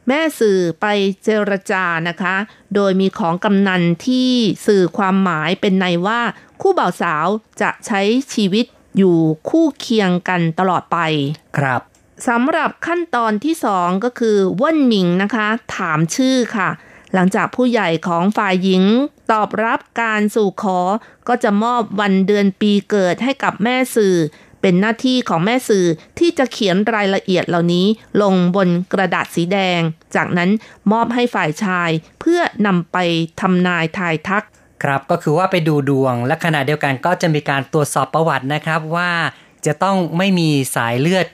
[0.08, 0.86] แม่สื่อไป
[1.24, 2.36] เจรจานะคะ
[2.74, 4.30] โดยมีของกำนันที่
[4.66, 6.20] สื่อความหมายเป็นในว่า
[6.60, 7.26] คู่บ่าวสาว
[7.60, 8.00] จะใช้
[8.34, 8.66] ชีวิต
[8.96, 9.18] อยู่
[9.48, 10.98] คู่เคียงกันตลอดไป
[11.58, 11.80] ครับ
[12.28, 16.68] สำหรับขั้นตอนที่สองก็คือเว่นหมิงนะคะ ถามชื่อค่ะ
[17.14, 18.84] หลังจากผู้ใหญ่ของฝ่ายหญิง
[19.32, 20.80] ตอบรับการสู่ขอ
[21.28, 24.16] ก็จะมอบวันเดือนปีเกิดให้กับแม่สื่อ
[24.60, 25.86] เป็นหน้าที่ของแม่สื่อ
[26.18, 27.86] ที่จะเขียนรายละเอียดเหล่านี้
[28.22, 29.80] ลงบนกระดาษสีแดง
[30.16, 30.50] จากนั้น
[30.92, 31.90] มอบให้ฝ่ายชาย
[32.20, 32.96] เพื่อนำไป
[33.40, 34.44] ทำนายทายทัก
[34.82, 39.10] ครับก็คือว่าไปดูดวง และขณะเดียวกันก็จะมีการตรวจสอบประวัตินะครับว่า
[39.66, 41.26] จะต้องไม่มีสายเลือด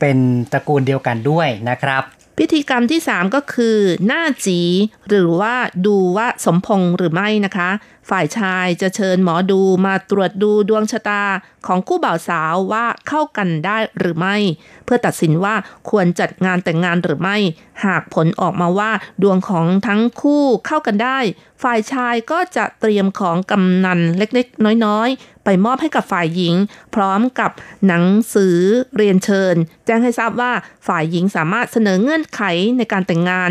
[0.00, 0.18] เป็น
[0.52, 2.02] ตระกูลเดียวกันด้วยนะครับ
[2.38, 3.76] พิธีกรรมที่ 3 ก็คือ
[4.06, 4.60] หน้าจี
[5.08, 5.54] หรือว่า
[5.86, 7.70] ดูว่าสมพงษ์หรือไม่นะคะ
[8.10, 11.22] ฝ่ายชายจะเชิญหมอดูมาตรวจดูดวงชะตา
[11.66, 14.36] ของคู่บ่าวสาวว่าเข้ากันได้หรือไม่
[14.84, 15.54] เพื่อตัดสินว่า
[15.90, 17.36] ควรจัดงานแต่งงานหรือไม่
[17.84, 18.92] หากผลออกมาว่า
[19.22, 21.18] ดวงของทั้งคู่เข้ากันได้
[21.62, 26.54] ฝ่ายชายก็จะเตรียมของกำนันเล็กๆ น้อยๆ ไปมอบให้กับฝ่ายหญิง
[26.94, 27.50] พร้อมกับ
[27.86, 28.58] หนังสือ
[28.96, 29.54] เรียนเชิญ
[29.86, 30.52] แจ้งให้ทราบว่า
[30.86, 32.42] ฝ่ายหญิงสามารถเสนอเงื่อนไข
[32.78, 33.42] ในการแต่งงา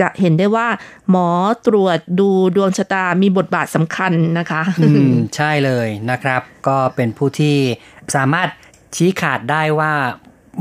[0.00, 0.68] จะเห็นได้ว่า
[1.10, 1.28] หมอ
[1.66, 7.56] ตรวจดูดวงชะตามีบทบาทสำคัญนะคะอืมใช่เลยนะครับ ก็เป็นผู้ที่
[8.14, 8.48] สามารถ
[8.96, 9.92] ชี้ขาดได้ว่า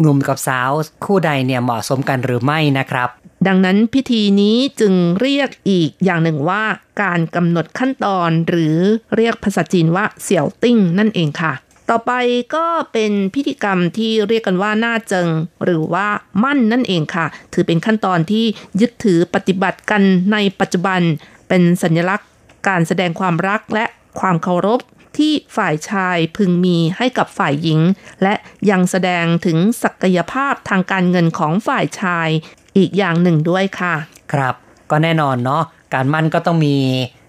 [0.02, 0.72] หนุ่มกับสาว
[1.06, 3.10] คู่ใดเนี่ยเหมาะสมกันหรือไม่นะครับ
[3.48, 6.64] ดังนั้นพิธีนี้จึงเรียกอีกอย่างหนึ่งว่า
[7.02, 8.78] การกำหนดขั้นตอนหรือ
[9.16, 11.54] เรียกภาษาจีนว่าเสี่ยวติ้งนั่นเองค่ะ
[11.90, 12.12] ต่อไป
[12.56, 15.28] ก็เป็นพิธีกรรมที่เรียกกันว่าหน้าเจิง
[15.64, 16.08] หรือว่า
[16.44, 18.46] มั่นนั่นเองค่ะ ถือเป็นขั้นตอนที่
[18.82, 21.02] ยึดถือปฏิบัติกันในปัจจุบัน
[21.48, 22.30] เป็นสัญลักษณ์
[22.68, 23.86] การแสดงความรักและ
[24.20, 24.80] ความเคารพ
[25.18, 27.80] ที่ฝ่ายชายพึงมีให้กับฝ่ายหญิง
[28.24, 28.34] และ
[28.70, 32.30] ยังแสดงถึงศักยภาพทางการเงินของฝ่ายชาย
[32.78, 33.96] อีกอย่างหนึ่งด้วยค่ะ
[34.34, 34.56] ครับ
[34.92, 35.64] ก็แน่นอนเนาะ
[35.94, 36.76] การมั่นก็ต้องมี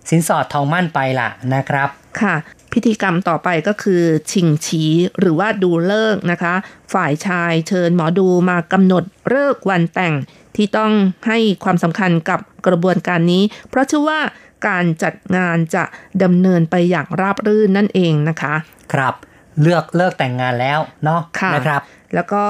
[0.08, 1.88] สินสอดทองมั่นไปล่ะนะครับ
[2.20, 2.34] ค่ะ
[2.76, 4.84] พิธีกรรมต่อไปก็คือ ชิงฉี
[5.20, 6.54] หรือว่าดูเลิกษ์นะคะ
[6.94, 10.14] ฝ่ายชายเชิญหมอดูมากำหนดเลิกษ์วันแต่ง
[10.56, 10.92] ที่ต้อง
[11.26, 14.20] ให้ความสำคัญกับกระบวนการนี้ เพราะเชื่อว่า
[14.68, 15.84] การจัดงานจะ
[16.22, 18.54] ดำเนินไปอย่างราบรื่นนั่นเองนะคะ
[18.92, 19.14] ครับ
[19.62, 21.82] เลือกเลิกแต่งงานแล้วเนาะค่ะนะครับ
[22.14, 22.44] แล้วก็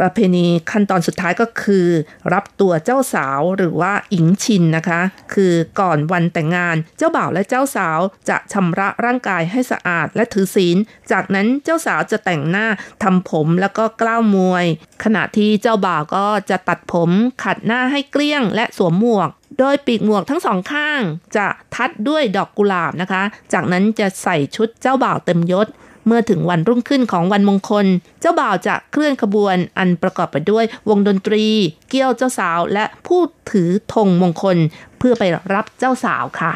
[0.00, 1.86] ประเพณีขั้นตอนสุดท้ายก็คือ
[2.32, 5.00] รับตัวเจ้าสาวหรือว่าอิงชินนะคะ
[5.34, 10.76] คือก่อนวันแต่งงานเจ้าบ่าวและเจ้าสาวจะชำระร่างกายให้สะอาดและถือศีล
[11.12, 12.66] จากนั้นเจ้าสาวจะแต่งหน้า
[13.02, 14.64] ทำผมแล้วก็กล้าวมวย
[15.04, 17.10] ขณะที่เจ้าบ่าวก็จะตัดผม
[17.44, 21.00] ขัดหน้าให้เกลี้ยง และสวมหมวกโดยปีกหมวกทั้งสองข้าง
[21.36, 23.22] จะทัดด้วยดอกกุหลาบนะคะ
[23.52, 25.66] จากนั้นจะใส่ชุดเจ้าบ่าวเต็มยศ
[26.06, 27.86] เมื่อถึงวันรุ่งขึ้นของวันมงคล
[28.20, 31.44] เจ้าบ่าวจะเคลื่อนขบวนอันประกอบไปด้วยวงดนตรี
[31.88, 33.20] เกี้ยวเจ้าสาวและผู้
[33.52, 34.56] ถือธงมงคล
[34.98, 36.52] เพื่อไปรับเจ้าสาวค่ะ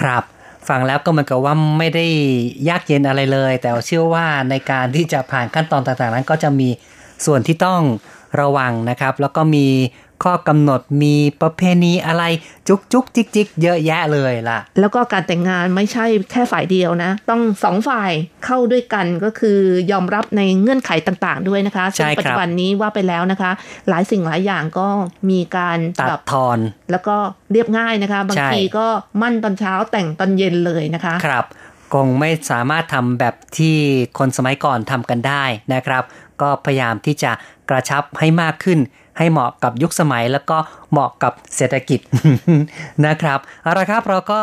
[0.00, 0.24] ครับ
[0.68, 2.06] ฟังแล้วก็เหมือนกับว่าไม่ได้
[2.68, 6.68] ยากเย็นอะไรเลย แต่เชื่อว่าในการที่จะผ่านขั้นตอนต่างๆ นั้นก็จะมี
[7.26, 7.80] ส่วนที่ต้อง
[8.40, 9.66] ระวังนะครับ แล้วก็มี
[10.22, 12.24] ข้อกำหนดมีประเพณีอะไร
[12.68, 18.10] จุกจุกจิกจิกเยอะแยะเลยล่ะ แล้วก็การแต่งงานไม่ใช่แค่ฝ่ายเดียวนะ ต้องสองฝ่าย
[18.44, 19.58] เข้าด้วยกันก็คือ
[19.92, 23.50] ยอมรับในเงื่อนไขต่างๆ ด้วยนะคะใช่ครับซึ่งปัจจุบันนี้ว่าไปแล้วนะคะ
[23.88, 24.88] หลายสิ่งหลายอย่างก็
[25.30, 26.58] มีการตัปดรับทอน
[26.90, 27.16] แล้วก็
[27.52, 28.86] เรียบง่ายนะคะ บางใช่ทีก็
[29.22, 31.46] มั่นตอนเช้าแต่งตอนเย็นเลยนะคะครับ
[31.94, 33.76] คงไม่สามารถทำแบบที่
[34.18, 35.44] คนสมัยก่อนทำกันได้
[35.74, 36.02] นะครับ
[36.42, 37.32] ก็พยายามที่จะ
[37.70, 38.78] กระชับให้มากขึ้น
[39.18, 40.56] ให้เหมาะกับยุคสมัยแล้วก็
[40.90, 42.00] เหมาะกับเศรษฐกิจ
[43.06, 44.40] นะครับเอาละครับเราก็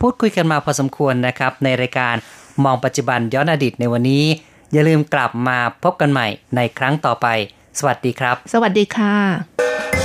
[0.00, 2.14] พูดคุยกันมาพอสมควรนะครับ ในรายการ
[2.64, 4.24] มองปัจจุบันย้อนอดีตในวันนี้
[4.72, 6.26] อย่าลืมกลับมาพบกันใหม่
[6.56, 7.26] ในครั้งต่อไป
[7.78, 10.01] สวัสดีครับ สวัสดีค่ะ